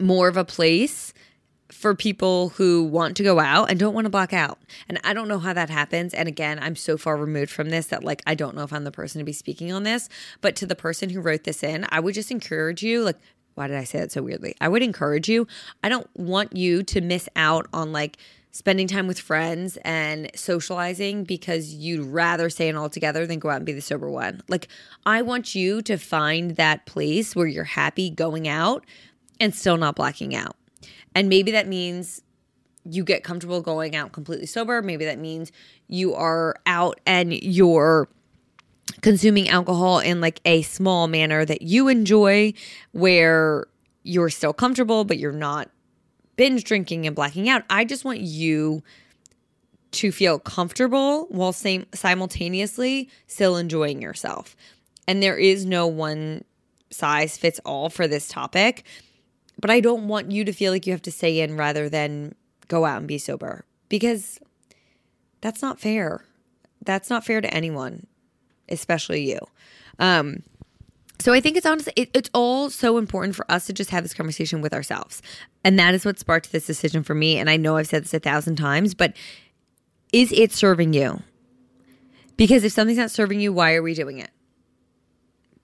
more 0.00 0.28
of 0.28 0.36
a 0.36 0.44
place 0.44 1.12
for 1.70 1.94
people 1.94 2.50
who 2.50 2.84
want 2.84 3.16
to 3.16 3.22
go 3.22 3.40
out 3.40 3.68
and 3.68 3.78
don't 3.78 3.94
want 3.94 4.04
to 4.04 4.10
block 4.10 4.32
out. 4.32 4.58
And 4.88 5.00
I 5.04 5.12
don't 5.12 5.28
know 5.28 5.38
how 5.38 5.52
that 5.52 5.70
happens. 5.70 6.14
And 6.14 6.28
again, 6.28 6.58
I'm 6.62 6.76
so 6.76 6.96
far 6.96 7.16
removed 7.16 7.50
from 7.50 7.70
this 7.70 7.86
that 7.86 8.04
like 8.04 8.22
I 8.26 8.34
don't 8.34 8.54
know 8.54 8.62
if 8.62 8.72
I'm 8.72 8.84
the 8.84 8.90
person 8.92 9.18
to 9.18 9.24
be 9.24 9.32
speaking 9.32 9.72
on 9.72 9.82
this. 9.82 10.08
But 10.40 10.56
to 10.56 10.66
the 10.66 10.76
person 10.76 11.10
who 11.10 11.20
wrote 11.20 11.44
this 11.44 11.62
in, 11.62 11.86
I 11.90 12.00
would 12.00 12.14
just 12.14 12.30
encourage 12.30 12.82
you 12.82 13.02
like 13.02 13.18
why 13.54 13.68
did 13.68 13.76
I 13.76 13.84
say 13.84 14.00
that 14.00 14.12
so 14.12 14.22
weirdly? 14.22 14.56
I 14.60 14.68
would 14.68 14.82
encourage 14.82 15.28
you. 15.28 15.46
I 15.82 15.88
don't 15.88 16.08
want 16.16 16.56
you 16.56 16.82
to 16.84 17.00
miss 17.00 17.28
out 17.36 17.66
on 17.72 17.92
like 17.92 18.18
spending 18.54 18.86
time 18.86 19.08
with 19.08 19.18
friends 19.18 19.76
and 19.84 20.30
socializing 20.36 21.24
because 21.24 21.74
you'd 21.74 22.06
rather 22.06 22.48
stay 22.48 22.68
in 22.68 22.76
all 22.76 22.88
together 22.88 23.26
than 23.26 23.40
go 23.40 23.50
out 23.50 23.56
and 23.56 23.66
be 23.66 23.72
the 23.72 23.80
sober 23.80 24.08
one. 24.08 24.40
Like, 24.46 24.68
I 25.04 25.22
want 25.22 25.56
you 25.56 25.82
to 25.82 25.96
find 25.98 26.52
that 26.52 26.86
place 26.86 27.34
where 27.34 27.48
you're 27.48 27.64
happy 27.64 28.10
going 28.10 28.46
out 28.46 28.86
and 29.40 29.52
still 29.52 29.76
not 29.76 29.96
blacking 29.96 30.36
out. 30.36 30.56
And 31.16 31.28
maybe 31.28 31.50
that 31.50 31.66
means 31.66 32.22
you 32.84 33.02
get 33.02 33.24
comfortable 33.24 33.60
going 33.60 33.96
out 33.96 34.12
completely 34.12 34.46
sober. 34.46 34.82
Maybe 34.82 35.04
that 35.04 35.18
means 35.18 35.50
you 35.88 36.14
are 36.14 36.54
out 36.64 37.00
and 37.06 37.32
you're 37.32 38.08
consuming 39.02 39.48
alcohol 39.48 39.98
in 39.98 40.20
like 40.20 40.40
a 40.44 40.62
small 40.62 41.06
manner 41.06 41.44
that 41.44 41.62
you 41.62 41.88
enjoy 41.88 42.52
where 42.92 43.66
you're 44.02 44.30
still 44.30 44.52
comfortable 44.52 45.04
but 45.04 45.18
you're 45.18 45.32
not 45.32 45.70
binge 46.36 46.64
drinking 46.64 47.06
and 47.06 47.14
blacking 47.14 47.48
out. 47.48 47.62
I 47.70 47.84
just 47.84 48.04
want 48.04 48.20
you 48.20 48.82
to 49.92 50.10
feel 50.10 50.38
comfortable 50.38 51.26
while 51.26 51.52
same 51.52 51.86
simultaneously 51.94 53.08
still 53.26 53.56
enjoying 53.56 54.02
yourself. 54.02 54.56
And 55.06 55.22
there 55.22 55.38
is 55.38 55.64
no 55.64 55.86
one 55.86 56.44
size 56.90 57.36
fits 57.36 57.60
all 57.64 57.88
for 57.90 58.08
this 58.08 58.28
topic, 58.28 58.84
but 59.60 59.70
I 59.70 59.80
don't 59.80 60.08
want 60.08 60.32
you 60.32 60.44
to 60.44 60.52
feel 60.52 60.72
like 60.72 60.86
you 60.86 60.92
have 60.92 61.02
to 61.02 61.12
stay 61.12 61.40
in 61.40 61.56
rather 61.56 61.88
than 61.88 62.34
go 62.68 62.84
out 62.84 62.98
and 62.98 63.08
be 63.08 63.18
sober 63.18 63.64
because 63.88 64.40
that's 65.40 65.62
not 65.62 65.78
fair. 65.78 66.24
That's 66.84 67.10
not 67.10 67.24
fair 67.24 67.40
to 67.40 67.54
anyone 67.54 68.06
especially 68.68 69.30
you. 69.30 69.38
Um, 69.98 70.42
so 71.20 71.32
I 71.32 71.40
think 71.40 71.56
it's 71.56 71.66
honestly, 71.66 71.92
it, 71.96 72.10
it's 72.12 72.30
all 72.34 72.70
so 72.70 72.98
important 72.98 73.36
for 73.36 73.50
us 73.50 73.66
to 73.66 73.72
just 73.72 73.90
have 73.90 74.02
this 74.02 74.14
conversation 74.14 74.60
with 74.60 74.74
ourselves. 74.74 75.22
And 75.62 75.78
that 75.78 75.94
is 75.94 76.04
what 76.04 76.18
sparked 76.18 76.52
this 76.52 76.66
decision 76.66 77.02
for 77.02 77.14
me. 77.14 77.38
And 77.38 77.48
I 77.48 77.56
know 77.56 77.76
I've 77.76 77.86
said 77.86 78.04
this 78.04 78.14
a 78.14 78.18
thousand 78.18 78.56
times, 78.56 78.94
but 78.94 79.16
is 80.12 80.32
it 80.32 80.52
serving 80.52 80.92
you? 80.92 81.22
Because 82.36 82.64
if 82.64 82.72
something's 82.72 82.98
not 82.98 83.10
serving 83.10 83.40
you, 83.40 83.52
why 83.52 83.74
are 83.74 83.82
we 83.82 83.94
doing 83.94 84.18
it? 84.18 84.30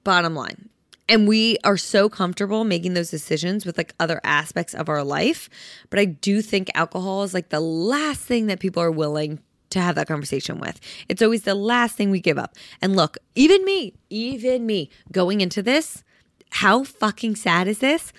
Bottom 0.04 0.34
line. 0.34 0.68
And 1.08 1.26
we 1.26 1.58
are 1.64 1.76
so 1.76 2.08
comfortable 2.08 2.62
making 2.62 2.94
those 2.94 3.10
decisions 3.10 3.66
with 3.66 3.76
like 3.76 3.94
other 3.98 4.20
aspects 4.22 4.74
of 4.74 4.88
our 4.88 5.02
life. 5.02 5.50
But 5.90 5.98
I 5.98 6.04
do 6.04 6.40
think 6.40 6.70
alcohol 6.74 7.24
is 7.24 7.34
like 7.34 7.48
the 7.48 7.60
last 7.60 8.20
thing 8.20 8.46
that 8.46 8.60
people 8.60 8.82
are 8.82 8.92
willing 8.92 9.40
to 9.70 9.80
have 9.80 9.94
that 9.94 10.08
conversation 10.08 10.58
with. 10.58 10.80
It's 11.08 11.22
always 11.22 11.42
the 11.42 11.54
last 11.54 11.96
thing 11.96 12.10
we 12.10 12.20
give 12.20 12.38
up. 12.38 12.56
And 12.82 12.96
look, 12.96 13.18
even 13.34 13.64
me, 13.64 13.94
even 14.10 14.66
me 14.66 14.90
going 15.12 15.40
into 15.40 15.62
this, 15.62 16.04
how 16.50 16.84
fucking 16.84 17.36
sad 17.36 17.68
is 17.68 17.78
this? 17.78 18.12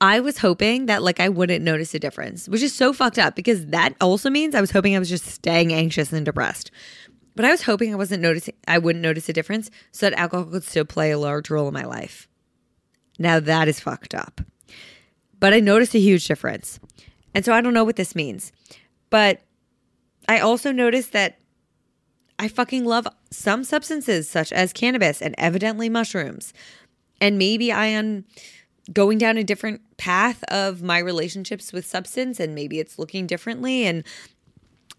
I 0.00 0.20
was 0.20 0.38
hoping 0.38 0.86
that 0.86 1.02
like 1.02 1.20
I 1.20 1.28
wouldn't 1.28 1.64
notice 1.64 1.94
a 1.94 1.98
difference, 1.98 2.48
which 2.48 2.62
is 2.62 2.74
so 2.74 2.92
fucked 2.92 3.18
up 3.18 3.36
because 3.36 3.66
that 3.66 3.94
also 4.00 4.28
means 4.28 4.54
I 4.54 4.60
was 4.60 4.72
hoping 4.72 4.94
I 4.94 4.98
was 4.98 5.08
just 5.08 5.26
staying 5.26 5.72
anxious 5.72 6.12
and 6.12 6.24
depressed. 6.26 6.70
But 7.36 7.44
I 7.44 7.50
was 7.50 7.62
hoping 7.62 7.92
I 7.92 7.96
wasn't 7.96 8.22
noticing 8.22 8.54
I 8.68 8.78
wouldn't 8.78 9.02
notice 9.02 9.28
a 9.28 9.32
difference 9.32 9.70
so 9.92 10.08
that 10.08 10.18
alcohol 10.18 10.46
could 10.46 10.64
still 10.64 10.84
play 10.84 11.10
a 11.10 11.18
large 11.18 11.50
role 11.50 11.68
in 11.68 11.74
my 11.74 11.84
life. 11.84 12.28
Now 13.18 13.40
that 13.40 13.68
is 13.68 13.80
fucked 13.80 14.14
up. 14.14 14.40
but 15.40 15.52
I 15.52 15.60
noticed 15.60 15.94
a 15.94 15.98
huge 16.00 16.26
difference. 16.26 16.80
And 17.34 17.44
so 17.44 17.52
I 17.52 17.60
don't 17.60 17.74
know 17.74 17.84
what 17.84 17.96
this 17.96 18.14
means. 18.14 18.52
But 19.10 19.42
I 20.28 20.38
also 20.38 20.72
noticed 20.72 21.12
that 21.12 21.38
I 22.38 22.48
fucking 22.48 22.84
love 22.84 23.06
some 23.30 23.64
substances 23.64 24.28
such 24.28 24.52
as 24.52 24.72
cannabis 24.72 25.22
and 25.22 25.34
evidently 25.38 25.88
mushrooms. 25.88 26.52
And 27.20 27.38
maybe 27.38 27.70
I 27.70 27.86
am 27.86 28.24
going 28.92 29.18
down 29.18 29.38
a 29.38 29.44
different 29.44 29.80
path 29.96 30.42
of 30.44 30.82
my 30.82 30.98
relationships 30.98 31.72
with 31.72 31.86
substance 31.86 32.40
and 32.40 32.54
maybe 32.54 32.78
it's 32.80 32.98
looking 32.98 33.26
differently 33.26 33.86
and 33.86 34.04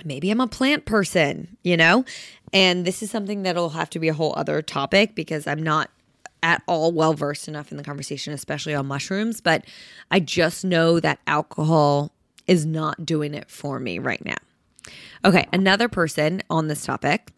maybe 0.03 0.31
I'm 0.31 0.41
a 0.41 0.47
plant 0.47 0.85
person, 0.85 1.57
you 1.63 1.77
know? 1.77 2.05
And 2.53 2.85
this 2.85 3.03
is 3.03 3.11
something 3.11 3.43
that'll 3.43 3.69
have 3.69 3.89
to 3.91 3.99
be 3.99 4.07
a 4.07 4.13
whole 4.13 4.33
other 4.37 4.61
topic 4.61 5.13
because 5.13 5.45
I'm 5.45 5.61
not 5.61 5.89
at 6.41 6.61
all 6.67 6.91
well 6.91 7.13
versed 7.13 7.47
enough 7.47 7.71
in 7.71 7.77
the 7.77 7.83
conversation, 7.83 8.33
especially 8.33 8.73
on 8.73 8.85
mushrooms. 8.85 9.41
But 9.41 9.65
I 10.11 10.19
just 10.19 10.63
know 10.63 10.99
that 10.99 11.19
alcohol 11.27 12.11
is 12.47 12.65
not 12.65 13.05
doing 13.05 13.33
it 13.33 13.49
for 13.49 13.79
me 13.79 13.99
right 13.99 14.23
now. 14.23 14.35
Okay, 15.23 15.47
another 15.51 15.89
person 15.89 16.41
on 16.49 16.67
this 16.67 16.85
topic. 16.85 17.31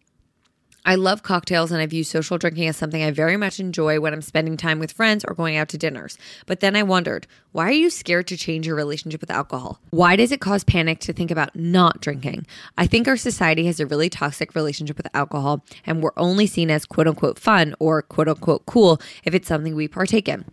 I 0.88 0.94
love 0.94 1.22
cocktails 1.22 1.70
and 1.70 1.82
I 1.82 1.86
view 1.86 2.02
social 2.02 2.38
drinking 2.38 2.66
as 2.68 2.76
something 2.76 3.02
I 3.02 3.10
very 3.10 3.36
much 3.36 3.60
enjoy 3.60 4.00
when 4.00 4.14
I'm 4.14 4.22
spending 4.22 4.56
time 4.56 4.78
with 4.78 4.92
friends 4.92 5.22
or 5.22 5.34
going 5.34 5.56
out 5.56 5.68
to 5.70 5.76
dinners. 5.78 6.16
But 6.46 6.60
then 6.60 6.76
I 6.76 6.82
wondered, 6.82 7.26
why 7.52 7.68
are 7.68 7.72
you 7.72 7.90
scared 7.90 8.26
to 8.28 8.38
change 8.38 8.66
your 8.66 8.74
relationship 8.74 9.20
with 9.20 9.30
alcohol? 9.30 9.80
Why 9.90 10.16
does 10.16 10.32
it 10.32 10.40
cause 10.40 10.64
panic 10.64 11.00
to 11.00 11.12
think 11.12 11.30
about 11.30 11.54
not 11.54 12.00
drinking? 12.00 12.46
I 12.78 12.86
think 12.86 13.06
our 13.06 13.18
society 13.18 13.66
has 13.66 13.80
a 13.80 13.86
really 13.86 14.08
toxic 14.08 14.54
relationship 14.54 14.96
with 14.96 15.08
alcohol 15.12 15.62
and 15.84 16.02
we're 16.02 16.12
only 16.16 16.46
seen 16.46 16.70
as 16.70 16.86
quote 16.86 17.06
unquote 17.06 17.38
fun 17.38 17.74
or 17.78 18.00
quote 18.00 18.28
unquote 18.28 18.64
cool 18.64 18.98
if 19.24 19.34
it's 19.34 19.48
something 19.48 19.74
we 19.74 19.88
partake 19.88 20.26
in 20.26 20.46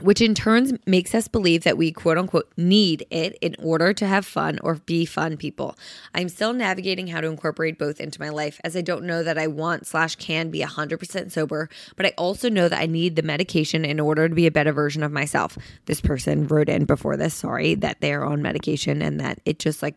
which 0.00 0.20
in 0.20 0.34
turn 0.34 0.78
makes 0.86 1.14
us 1.14 1.28
believe 1.28 1.64
that 1.64 1.76
we 1.76 1.92
quote 1.92 2.18
unquote 2.18 2.50
need 2.56 3.06
it 3.10 3.36
in 3.40 3.54
order 3.58 3.92
to 3.92 4.06
have 4.06 4.24
fun 4.26 4.58
or 4.62 4.76
be 4.76 5.04
fun 5.04 5.36
people. 5.36 5.76
I'm 6.14 6.28
still 6.28 6.52
navigating 6.52 7.08
how 7.08 7.20
to 7.20 7.28
incorporate 7.28 7.78
both 7.78 8.00
into 8.00 8.20
my 8.20 8.28
life 8.28 8.60
as 8.64 8.76
I 8.76 8.80
don't 8.80 9.04
know 9.04 9.22
that 9.22 9.38
I 9.38 9.46
want 9.46 9.86
slash 9.86 10.16
can 10.16 10.50
be 10.50 10.60
100% 10.60 11.32
sober, 11.32 11.68
but 11.96 12.06
I 12.06 12.14
also 12.18 12.48
know 12.48 12.68
that 12.68 12.80
I 12.80 12.86
need 12.86 13.16
the 13.16 13.22
medication 13.22 13.84
in 13.84 14.00
order 14.00 14.28
to 14.28 14.34
be 14.34 14.46
a 14.46 14.50
better 14.50 14.72
version 14.72 15.02
of 15.02 15.12
myself. 15.12 15.58
This 15.86 16.00
person 16.00 16.46
wrote 16.46 16.68
in 16.68 16.84
before 16.84 17.16
this, 17.16 17.34
sorry, 17.34 17.74
that 17.76 18.00
they're 18.00 18.24
on 18.24 18.42
medication 18.42 19.02
and 19.02 19.20
that 19.20 19.40
it 19.44 19.58
just 19.58 19.82
like 19.82 19.96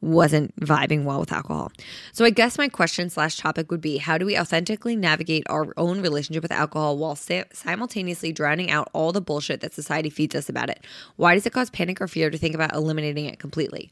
wasn't 0.00 0.54
vibing 0.60 1.04
well 1.04 1.20
with 1.20 1.32
alcohol. 1.32 1.72
So 2.12 2.24
I 2.24 2.30
guess 2.30 2.58
my 2.58 2.68
question 2.68 3.10
slash 3.10 3.36
topic 3.36 3.70
would 3.70 3.80
be 3.80 3.96
how 3.96 4.18
do 4.18 4.26
we 4.26 4.38
authentically 4.38 4.94
navigate 4.94 5.44
our 5.48 5.72
own 5.76 6.00
relationship 6.00 6.42
with 6.42 6.52
alcohol 6.52 6.96
while 6.98 7.16
simultaneously 7.16 8.32
drowning 8.32 8.70
out 8.70 8.88
all 8.92 9.12
the 9.12 9.20
bullshit 9.20 9.60
that 9.60 9.74
society 9.74 10.10
feeds 10.10 10.34
us 10.34 10.48
about 10.48 10.70
it? 10.70 10.84
Why 11.16 11.34
does 11.34 11.46
it 11.46 11.52
cause 11.52 11.70
panic 11.70 12.00
or 12.00 12.08
fear 12.08 12.30
to 12.30 12.38
think 12.38 12.54
about 12.54 12.74
eliminating 12.74 13.24
it 13.26 13.38
completely? 13.38 13.90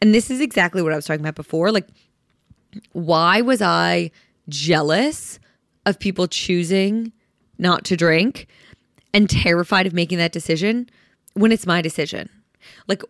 And 0.00 0.14
this 0.14 0.30
is 0.30 0.40
exactly 0.40 0.82
what 0.82 0.92
I 0.92 0.96
was 0.96 1.06
talking 1.06 1.20
about 1.20 1.34
before. 1.34 1.72
Like, 1.72 1.88
why 2.92 3.40
was 3.40 3.62
I 3.62 4.10
jealous 4.48 5.38
of 5.86 5.98
people 5.98 6.26
choosing 6.26 7.12
not 7.58 7.84
to 7.84 7.96
drink 7.96 8.46
and 9.12 9.28
terrified 9.28 9.86
of 9.86 9.92
making 9.92 10.18
that 10.18 10.32
decision 10.32 10.88
when 11.34 11.52
it's 11.52 11.66
my 11.66 11.80
decision? 11.80 12.28
Like, 12.86 13.02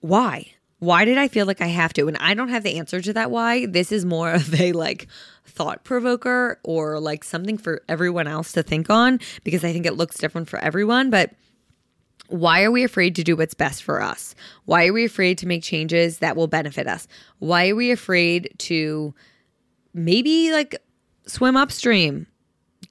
why? 0.00 0.52
Why 0.78 1.04
did 1.04 1.16
I 1.16 1.28
feel 1.28 1.46
like 1.46 1.60
I 1.60 1.68
have 1.68 1.92
to? 1.94 2.06
And 2.06 2.16
I 2.18 2.34
don't 2.34 2.48
have 2.48 2.62
the 2.62 2.78
answer 2.78 3.00
to 3.00 3.12
that 3.14 3.30
why. 3.30 3.66
This 3.66 3.92
is 3.92 4.04
more 4.04 4.32
of 4.34 4.58
a 4.60 4.72
like 4.72 5.06
thought 5.44 5.84
provoker 5.84 6.60
or 6.62 7.00
like 7.00 7.24
something 7.24 7.56
for 7.58 7.82
everyone 7.88 8.26
else 8.26 8.52
to 8.52 8.62
think 8.62 8.90
on 8.90 9.20
because 9.44 9.64
I 9.64 9.72
think 9.72 9.86
it 9.86 9.94
looks 9.94 10.18
different 10.18 10.48
for 10.48 10.58
everyone. 10.58 11.10
But 11.10 11.32
why 12.28 12.64
are 12.64 12.72
we 12.72 12.84
afraid 12.84 13.14
to 13.16 13.24
do 13.24 13.36
what's 13.36 13.54
best 13.54 13.82
for 13.82 14.02
us? 14.02 14.34
Why 14.64 14.86
are 14.86 14.92
we 14.92 15.04
afraid 15.04 15.38
to 15.38 15.46
make 15.46 15.62
changes 15.62 16.18
that 16.18 16.36
will 16.36 16.48
benefit 16.48 16.86
us? 16.86 17.06
Why 17.38 17.68
are 17.70 17.76
we 17.76 17.92
afraid 17.92 18.54
to 18.58 19.14
maybe 19.94 20.52
like 20.52 20.76
swim 21.26 21.56
upstream 21.56 22.26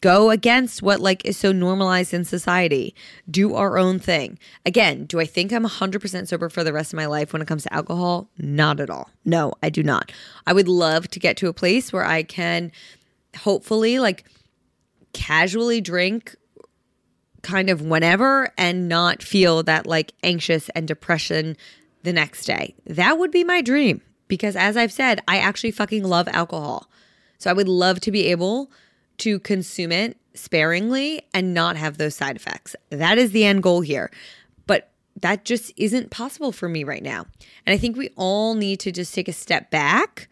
go 0.01 0.29
against 0.29 0.81
what 0.81 0.99
like 0.99 1.25
is 1.25 1.37
so 1.37 1.51
normalized 1.51 2.13
in 2.13 2.25
society. 2.25 2.95
Do 3.29 3.55
our 3.55 3.77
own 3.77 3.99
thing. 3.99 4.37
Again 4.65 5.05
do 5.05 5.19
i 5.19 5.25
think 5.25 5.51
i'm 5.51 5.65
100% 5.65 6.27
sober 6.27 6.49
for 6.49 6.63
the 6.63 6.73
rest 6.73 6.93
of 6.93 6.97
my 6.97 7.05
life 7.05 7.33
when 7.33 7.41
it 7.41 7.47
comes 7.47 7.63
to 7.63 7.73
alcohol? 7.73 8.29
Not 8.37 8.79
at 8.79 8.89
all. 8.89 9.09
No 9.23 9.53
i 9.61 9.69
do 9.69 9.83
not. 9.83 10.11
I 10.47 10.53
would 10.53 10.67
love 10.67 11.07
to 11.09 11.19
get 11.19 11.37
to 11.37 11.47
a 11.47 11.53
place 11.53 11.91
where 11.91 12.05
i 12.05 12.23
can 12.23 12.71
hopefully 13.37 13.99
like 13.99 14.25
casually 15.13 15.81
drink 15.81 16.35
kind 17.41 17.69
of 17.69 17.81
whenever 17.81 18.51
and 18.57 18.89
not 18.89 19.21
feel 19.21 19.63
that 19.63 19.85
like 19.85 20.13
anxious 20.23 20.69
and 20.69 20.87
depression 20.87 21.55
the 22.03 22.13
next 22.13 22.45
day. 22.45 22.73
That 22.85 23.19
would 23.19 23.31
be 23.31 23.43
my 23.43 23.61
dream 23.61 24.01
because 24.27 24.55
as 24.55 24.75
i've 24.75 24.91
said 24.91 25.21
i 25.27 25.37
actually 25.37 25.71
fucking 25.71 26.03
love 26.03 26.27
alcohol. 26.29 26.89
So 27.37 27.49
i 27.49 27.53
would 27.53 27.69
love 27.69 27.99
to 28.01 28.11
be 28.11 28.27
able 28.27 28.71
to 29.19 29.39
consume 29.39 29.91
it 29.91 30.17
sparingly 30.33 31.21
and 31.33 31.53
not 31.53 31.77
have 31.77 31.97
those 31.97 32.15
side 32.15 32.35
effects. 32.35 32.75
That 32.89 33.17
is 33.17 33.31
the 33.31 33.45
end 33.45 33.63
goal 33.63 33.81
here. 33.81 34.11
But 34.67 34.91
that 35.21 35.45
just 35.45 35.71
isn't 35.77 36.11
possible 36.11 36.51
for 36.51 36.67
me 36.67 36.83
right 36.83 37.03
now. 37.03 37.25
And 37.65 37.73
I 37.73 37.77
think 37.77 37.97
we 37.97 38.09
all 38.15 38.55
need 38.55 38.79
to 38.81 38.91
just 38.91 39.13
take 39.13 39.27
a 39.27 39.33
step 39.33 39.71
back. 39.71 40.27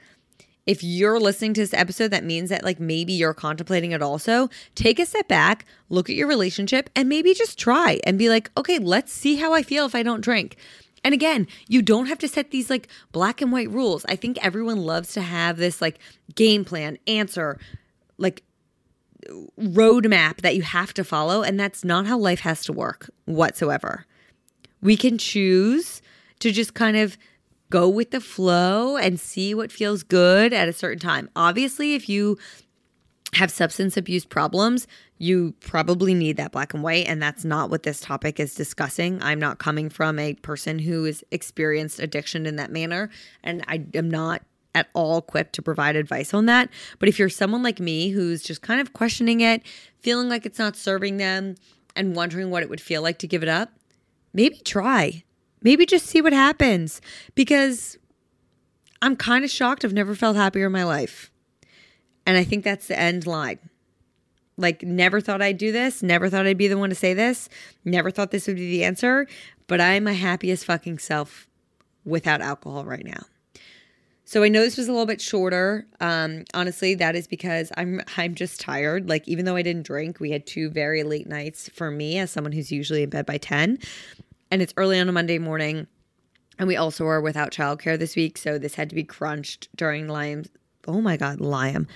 If 0.65 0.84
you're 0.84 1.19
listening 1.19 1.54
to 1.56 1.62
this 1.62 1.74
episode, 1.74 2.12
that 2.12 2.24
means 2.24 2.50
that 2.50 2.63
like 2.63 2.80
maybe 2.80 3.13
you're 3.13 3.34
contemplating 3.34 3.91
it 3.91 4.02
also. 4.02 4.50
Take 4.76 5.00
a 5.00 5.06
step 5.06 5.28
back, 5.28 5.65
look 5.89 6.10
at 6.10 6.15
your 6.15 6.28
relationship, 6.28 6.89
and 6.96 7.10
maybe 7.10 7.34
just 7.34 7.60
try 7.60 8.00
and 8.06 8.17
be 8.17 8.30
like, 8.30 8.50
okay, 8.58 8.80
let's 8.80 9.12
see 9.12 9.36
how 9.36 9.54
I 9.54 9.62
feel 9.62 9.86
if 9.86 9.96
I 9.96 10.04
don't 10.04 10.22
drink. 10.22 10.56
And 11.04 11.13
again, 11.13 11.48
you 11.67 11.82
don't 11.82 12.06
have 12.06 12.19
to 12.19 12.30
set 12.30 12.52
these 12.52 12.69
like 12.69 12.88
black 13.12 13.41
and 13.41 13.52
white 13.52 13.69
rules. 13.69 14.06
I 14.08 14.15
think 14.15 14.38
everyone 14.43 14.86
loves 14.86 15.13
to 15.13 15.22
have 15.22 15.58
this 15.58 15.82
like 15.82 16.00
game 16.36 16.63
plan, 16.63 16.98
answer, 17.08 17.60
like 18.17 18.43
roadmap 19.60 20.42
that 20.42 20.56
you 20.56 20.62
have 20.62 20.94
to 20.96 21.04
follow. 21.04 21.42
And 21.44 21.60
that's 21.60 21.84
not 21.84 22.06
how 22.06 22.18
life 22.18 22.42
has 22.42 22.64
to 22.66 22.74
work 22.74 23.10
whatsoever. 23.26 24.06
We 24.82 24.98
can 24.98 25.18
choose 25.18 26.02
to 26.40 26.52
just 26.52 26.74
kind 26.74 26.98
of 26.98 27.18
go 27.70 27.90
with 27.90 28.12
the 28.12 28.22
flow 28.22 28.98
and 28.98 29.20
see 29.20 29.56
what 29.56 29.72
feels 29.72 30.04
good 30.04 30.54
at 30.54 30.68
a 30.68 30.74
certain 30.74 31.00
time. 31.00 31.30
Obviously, 31.36 31.96
if 31.96 32.08
you 32.08 32.38
have 33.34 33.50
substance 33.50 33.98
abuse 33.98 34.26
problems, 34.26 34.88
you 35.18 35.56
probably 35.60 36.14
need 36.14 36.38
that 36.38 36.52
black 36.52 36.74
and 36.74 36.84
white. 36.84 37.08
And 37.08 37.22
that's 37.22 37.46
not 37.46 37.70
what 37.70 37.84
this 37.84 38.00
topic 38.00 38.40
is 38.40 38.54
discussing. 38.54 39.22
I'm 39.24 39.40
not 39.40 39.58
coming 39.58 39.90
from 39.90 40.20
a 40.20 40.36
person 40.36 40.80
who 40.80 41.06
has 41.06 41.24
experienced 41.32 42.00
addiction 42.00 42.46
in 42.46 42.58
that 42.58 42.72
manner. 42.72 43.10
And 43.44 43.64
I 43.68 43.86
am 43.96 44.10
not 44.10 44.44
at 44.76 44.90
all 44.94 45.20
equipped 45.20 45.54
to 45.54 45.62
provide 45.62 45.96
advice 45.96 46.34
on 46.34 46.46
that. 46.48 46.70
But 47.00 47.10
if 47.10 47.20
you're 47.20 47.30
someone 47.30 47.64
like 47.64 47.80
me 47.80 48.10
who's 48.10 48.42
just 48.42 48.62
kind 48.62 48.82
of 48.82 48.94
questioning 48.94 49.42
it, 49.42 49.62
feeling 50.00 50.30
like 50.30 50.46
it's 50.46 50.60
not 50.60 50.76
serving 50.76 51.18
them, 51.18 51.56
and 51.96 52.16
wondering 52.16 52.50
what 52.50 52.64
it 52.64 52.70
would 52.70 52.82
feel 52.82 53.02
like 53.02 53.18
to 53.20 53.28
give 53.28 53.44
it 53.44 53.50
up, 53.50 53.72
maybe 54.34 54.58
try. 54.60 55.24
Maybe 55.62 55.86
just 55.86 56.08
see 56.08 56.22
what 56.22 56.34
happens 56.34 57.00
because 57.36 57.98
I'm 59.02 59.16
kind 59.16 59.46
of 59.46 59.52
shocked. 59.52 59.86
I've 59.86 59.94
never 59.94 60.16
felt 60.16 60.36
happier 60.36 60.66
in 60.66 60.72
my 60.72 60.84
life. 60.84 61.32
And 62.26 62.38
I 62.38 62.44
think 62.44 62.64
that's 62.64 62.88
the 62.88 63.00
end 63.00 63.26
line. 63.26 63.60
Like, 64.58 64.84
never 64.84 65.20
thought 65.20 65.42
I'd 65.42 65.58
do 65.58 65.72
this. 65.72 66.04
Never 66.04 66.30
thought 66.30 66.46
I'd 66.46 66.58
be 66.58 66.68
the 66.68 66.78
one 66.78 66.90
to 66.90 66.96
say 66.96 67.14
this. 67.14 67.50
Never 67.86 68.12
thought 68.12 68.32
this 68.32 68.48
would 68.48 68.58
be 68.58 68.70
the 68.70 68.84
answer. 68.84 69.28
But 69.68 69.82
I'm 69.82 70.04
my 70.04 70.14
happiest 70.14 70.66
fucking 70.66 71.00
self 71.00 71.48
without 72.06 72.42
alcohol 72.42 72.86
right 72.86 73.06
now. 73.06 73.24
So 74.34 74.41
I 74.41 74.50
know 74.50 74.62
this 74.62 74.78
was 74.78 74.88
a 74.88 74.91
little 74.91 75.06
bit 75.06 75.22
shorter. 75.22 75.86
Um, 76.02 76.46
honestly, 76.56 76.96
that 76.96 77.15
is 77.15 77.28
because 77.28 77.72
I'm 77.78 78.02
I'm 78.17 78.34
just 78.34 78.60
tired. 78.60 79.08
Like 79.08 79.28
even 79.28 79.46
though 79.46 79.56
I 79.56 79.62
didn't 79.62 79.86
drink, 79.86 80.19
we 80.19 80.32
had 80.32 80.48
two 80.48 80.72
very 80.72 81.04
late 81.04 81.28
nights 81.28 81.69
for 81.69 81.91
me 81.91 82.17
as 82.17 82.32
someone 82.32 82.52
who's 82.52 82.71
usually 82.71 83.04
in 83.04 83.12
bed 83.12 83.27
by 83.27 83.38
10. 83.38 83.77
And 84.50 84.62
it's 84.63 84.73
early 84.75 85.00
on 85.00 85.08
a 85.08 85.12
Monday 85.12 85.38
morning. 85.38 85.86
And 86.58 86.67
we 86.67 86.75
also 86.75 87.06
are 87.06 87.21
without 87.21 87.52
childcare 87.52 88.00
this 88.00 88.15
week, 88.15 88.40
so 88.40 88.58
this 88.58 88.73
had 88.73 88.90
to 88.90 88.96
be 88.96 89.04
crunched 89.04 89.69
during 89.75 90.08
Liam's 90.08 90.50
oh 90.88 91.00
my 91.00 91.15
god, 91.15 91.38
Liam. 91.38 91.88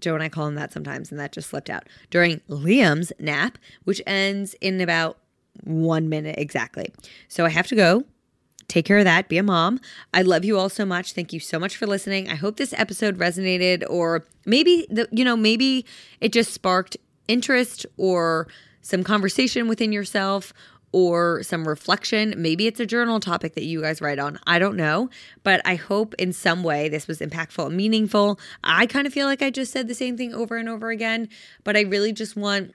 Joe 0.00 0.14
and 0.14 0.22
I 0.24 0.28
call 0.28 0.48
him 0.48 0.56
that 0.56 0.72
sometimes, 0.72 1.12
and 1.12 1.20
that 1.20 1.30
just 1.30 1.48
slipped 1.48 1.70
out. 1.70 1.84
During 2.10 2.40
Liam's 2.48 3.12
nap, 3.20 3.56
which 3.84 4.02
ends 4.04 4.56
in 4.60 4.80
about 4.80 5.18
one 5.62 6.08
minute 6.08 6.40
exactly. 6.40 6.92
So 7.28 7.44
I 7.44 7.50
have 7.50 7.68
to 7.68 7.76
go 7.76 8.04
take 8.74 8.84
care 8.84 8.98
of 8.98 9.04
that. 9.04 9.28
Be 9.28 9.38
a 9.38 9.42
mom. 9.42 9.80
I 10.12 10.22
love 10.22 10.44
you 10.44 10.58
all 10.58 10.68
so 10.68 10.84
much. 10.84 11.12
Thank 11.12 11.32
you 11.32 11.38
so 11.38 11.60
much 11.60 11.76
for 11.76 11.86
listening. 11.86 12.28
I 12.28 12.34
hope 12.34 12.56
this 12.56 12.72
episode 12.72 13.18
resonated, 13.18 13.84
or 13.88 14.24
maybe 14.44 14.86
the 14.90 15.08
you 15.12 15.24
know 15.24 15.36
maybe 15.36 15.86
it 16.20 16.32
just 16.32 16.52
sparked 16.52 16.96
interest 17.28 17.86
or 17.96 18.48
some 18.82 19.04
conversation 19.04 19.68
within 19.68 19.92
yourself 19.92 20.52
or 20.90 21.42
some 21.42 21.66
reflection. 21.66 22.34
Maybe 22.36 22.66
it's 22.66 22.78
a 22.80 22.86
journal 22.86 23.18
topic 23.18 23.54
that 23.54 23.64
you 23.64 23.80
guys 23.80 24.00
write 24.00 24.18
on. 24.18 24.38
I 24.46 24.58
don't 24.58 24.76
know. 24.76 25.08
But 25.42 25.60
I 25.64 25.74
hope 25.76 26.14
in 26.20 26.32
some 26.32 26.62
way 26.62 26.88
this 26.88 27.08
was 27.08 27.18
impactful 27.20 27.66
and 27.66 27.76
meaningful. 27.76 28.38
I 28.62 28.86
kind 28.86 29.06
of 29.06 29.12
feel 29.12 29.26
like 29.26 29.42
I 29.42 29.50
just 29.50 29.72
said 29.72 29.88
the 29.88 29.94
same 29.94 30.16
thing 30.16 30.34
over 30.34 30.56
and 30.56 30.68
over 30.68 30.90
again, 30.90 31.28
but 31.64 31.76
I 31.76 31.80
really 31.80 32.12
just 32.12 32.36
want 32.36 32.74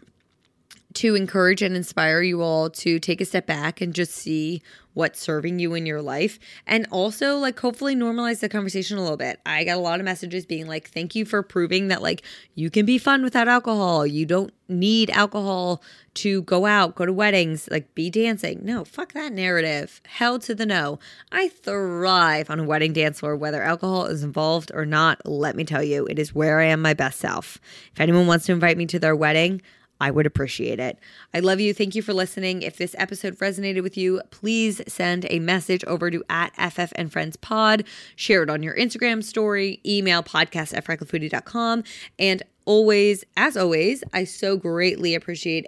to 0.95 1.15
encourage 1.15 1.61
and 1.61 1.75
inspire 1.75 2.21
you 2.21 2.41
all 2.41 2.69
to 2.69 2.99
take 2.99 3.21
a 3.21 3.25
step 3.25 3.45
back 3.45 3.79
and 3.79 3.93
just 3.93 4.11
see 4.11 4.61
what's 4.95 5.19
serving 5.19 5.59
you 5.59 5.75
in 5.75 5.85
your 5.85 6.01
life 6.01 6.39
and 6.65 6.85
also 6.91 7.37
like 7.37 7.57
hopefully 7.59 7.95
normalize 7.95 8.39
the 8.39 8.49
conversation 8.49 8.97
a 8.97 9.01
little 9.01 9.15
bit. 9.15 9.39
I 9.45 9.63
got 9.63 9.77
a 9.77 9.81
lot 9.81 9.99
of 9.99 10.05
messages 10.05 10.45
being 10.45 10.67
like 10.67 10.89
thank 10.89 11.13
you 11.13 11.25
for 11.25 11.43
proving 11.43 11.89
that 11.89 12.01
like 12.01 12.23
you 12.55 12.69
can 12.71 12.85
be 12.85 12.97
fun 12.97 13.23
without 13.23 13.47
alcohol. 13.47 14.05
You 14.05 14.25
don't 14.25 14.51
need 14.67 15.11
alcohol 15.11 15.83
to 16.15 16.41
go 16.41 16.65
out, 16.65 16.95
go 16.95 17.05
to 17.05 17.13
weddings, 17.13 17.69
like 17.71 17.93
be 17.93 18.09
dancing. 18.09 18.59
No, 18.63 18.83
fuck 18.83 19.13
that 19.13 19.31
narrative. 19.31 20.01
Hell 20.05 20.39
to 20.39 20.55
the 20.55 20.65
no. 20.65 20.99
I 21.31 21.49
thrive 21.49 22.49
on 22.49 22.59
a 22.59 22.63
wedding 22.63 22.93
dance 22.93 23.19
floor 23.19 23.35
whether 23.35 23.61
alcohol 23.61 24.07
is 24.07 24.23
involved 24.23 24.71
or 24.73 24.85
not. 24.85 25.21
Let 25.23 25.55
me 25.55 25.63
tell 25.63 25.83
you, 25.83 26.07
it 26.07 26.17
is 26.17 26.33
where 26.33 26.59
I 26.59 26.65
am 26.65 26.81
my 26.81 26.95
best 26.95 27.19
self. 27.19 27.59
If 27.93 28.01
anyone 28.01 28.27
wants 28.27 28.47
to 28.47 28.53
invite 28.53 28.77
me 28.77 28.87
to 28.87 28.99
their 28.99 29.15
wedding, 29.15 29.61
I 29.99 30.11
would 30.11 30.25
appreciate 30.25 30.79
it. 30.79 30.97
I 31.33 31.39
love 31.39 31.59
you. 31.59 31.73
Thank 31.73 31.95
you 31.95 32.01
for 32.01 32.13
listening. 32.13 32.61
If 32.61 32.77
this 32.77 32.95
episode 32.97 33.37
resonated 33.39 33.83
with 33.83 33.97
you, 33.97 34.21
please 34.31 34.81
send 34.87 35.25
a 35.29 35.39
message 35.39 35.83
over 35.85 36.09
to 36.09 36.23
at 36.29 36.53
FF 36.55 36.93
and 36.95 37.11
Friends 37.11 37.35
Pod. 37.35 37.83
Share 38.15 38.43
it 38.43 38.49
on 38.49 38.63
your 38.63 38.75
Instagram 38.75 39.23
story, 39.23 39.81
email 39.85 40.23
podcast 40.23 40.75
at 40.75 40.85
freckledfoodie.com. 40.85 41.83
And 42.17 42.43
always, 42.65 43.25
as 43.35 43.57
always, 43.57 44.03
I 44.13 44.23
so 44.23 44.55
greatly 44.55 45.15
appreciate 45.15 45.67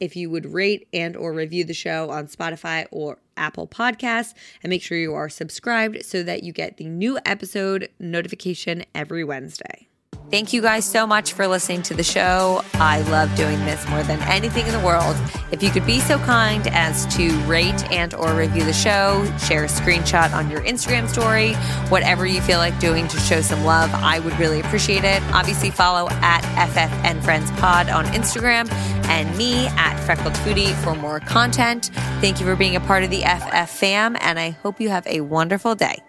if 0.00 0.16
you 0.16 0.30
would 0.30 0.46
rate 0.46 0.86
and 0.92 1.16
or 1.16 1.32
review 1.32 1.64
the 1.64 1.74
show 1.74 2.10
on 2.10 2.26
Spotify 2.28 2.86
or 2.90 3.18
Apple 3.36 3.66
Podcasts 3.66 4.34
and 4.62 4.70
make 4.70 4.82
sure 4.82 4.98
you 4.98 5.14
are 5.14 5.28
subscribed 5.28 6.04
so 6.04 6.22
that 6.22 6.42
you 6.42 6.52
get 6.52 6.76
the 6.76 6.88
new 6.88 7.18
episode 7.24 7.88
notification 7.98 8.84
every 8.94 9.24
Wednesday. 9.24 9.87
Thank 10.30 10.52
you 10.52 10.60
guys 10.60 10.84
so 10.84 11.06
much 11.06 11.32
for 11.32 11.46
listening 11.46 11.80
to 11.84 11.94
the 11.94 12.02
show. 12.02 12.62
I 12.74 13.00
love 13.10 13.34
doing 13.34 13.58
this 13.64 13.88
more 13.88 14.02
than 14.02 14.20
anything 14.24 14.66
in 14.66 14.72
the 14.72 14.80
world. 14.80 15.16
If 15.52 15.62
you 15.62 15.70
could 15.70 15.86
be 15.86 16.00
so 16.00 16.18
kind 16.18 16.66
as 16.68 17.06
to 17.16 17.30
rate 17.46 17.90
and 17.90 18.12
or 18.12 18.34
review 18.34 18.62
the 18.64 18.74
show, 18.74 19.24
share 19.38 19.64
a 19.64 19.68
screenshot 19.68 20.34
on 20.34 20.50
your 20.50 20.60
Instagram 20.60 21.08
story, 21.08 21.54
whatever 21.88 22.26
you 22.26 22.42
feel 22.42 22.58
like 22.58 22.78
doing 22.78 23.08
to 23.08 23.18
show 23.20 23.40
some 23.40 23.64
love, 23.64 23.88
I 23.94 24.18
would 24.18 24.38
really 24.38 24.60
appreciate 24.60 25.04
it. 25.04 25.22
Obviously 25.32 25.70
follow 25.70 26.08
at 26.10 26.42
FF 26.68 26.92
and 27.06 27.24
Friends 27.24 27.50
Pod 27.52 27.88
on 27.88 28.04
Instagram 28.06 28.70
and 29.08 29.34
me 29.38 29.68
at 29.78 29.98
Freckled 30.00 30.34
Foodie 30.34 30.74
for 30.84 30.94
more 30.94 31.20
content. 31.20 31.86
Thank 32.20 32.38
you 32.38 32.44
for 32.44 32.54
being 32.54 32.76
a 32.76 32.80
part 32.80 33.02
of 33.02 33.08
the 33.08 33.22
FF 33.22 33.70
fam 33.70 34.14
and 34.20 34.38
I 34.38 34.50
hope 34.50 34.78
you 34.78 34.90
have 34.90 35.06
a 35.06 35.22
wonderful 35.22 35.74
day. 35.74 36.02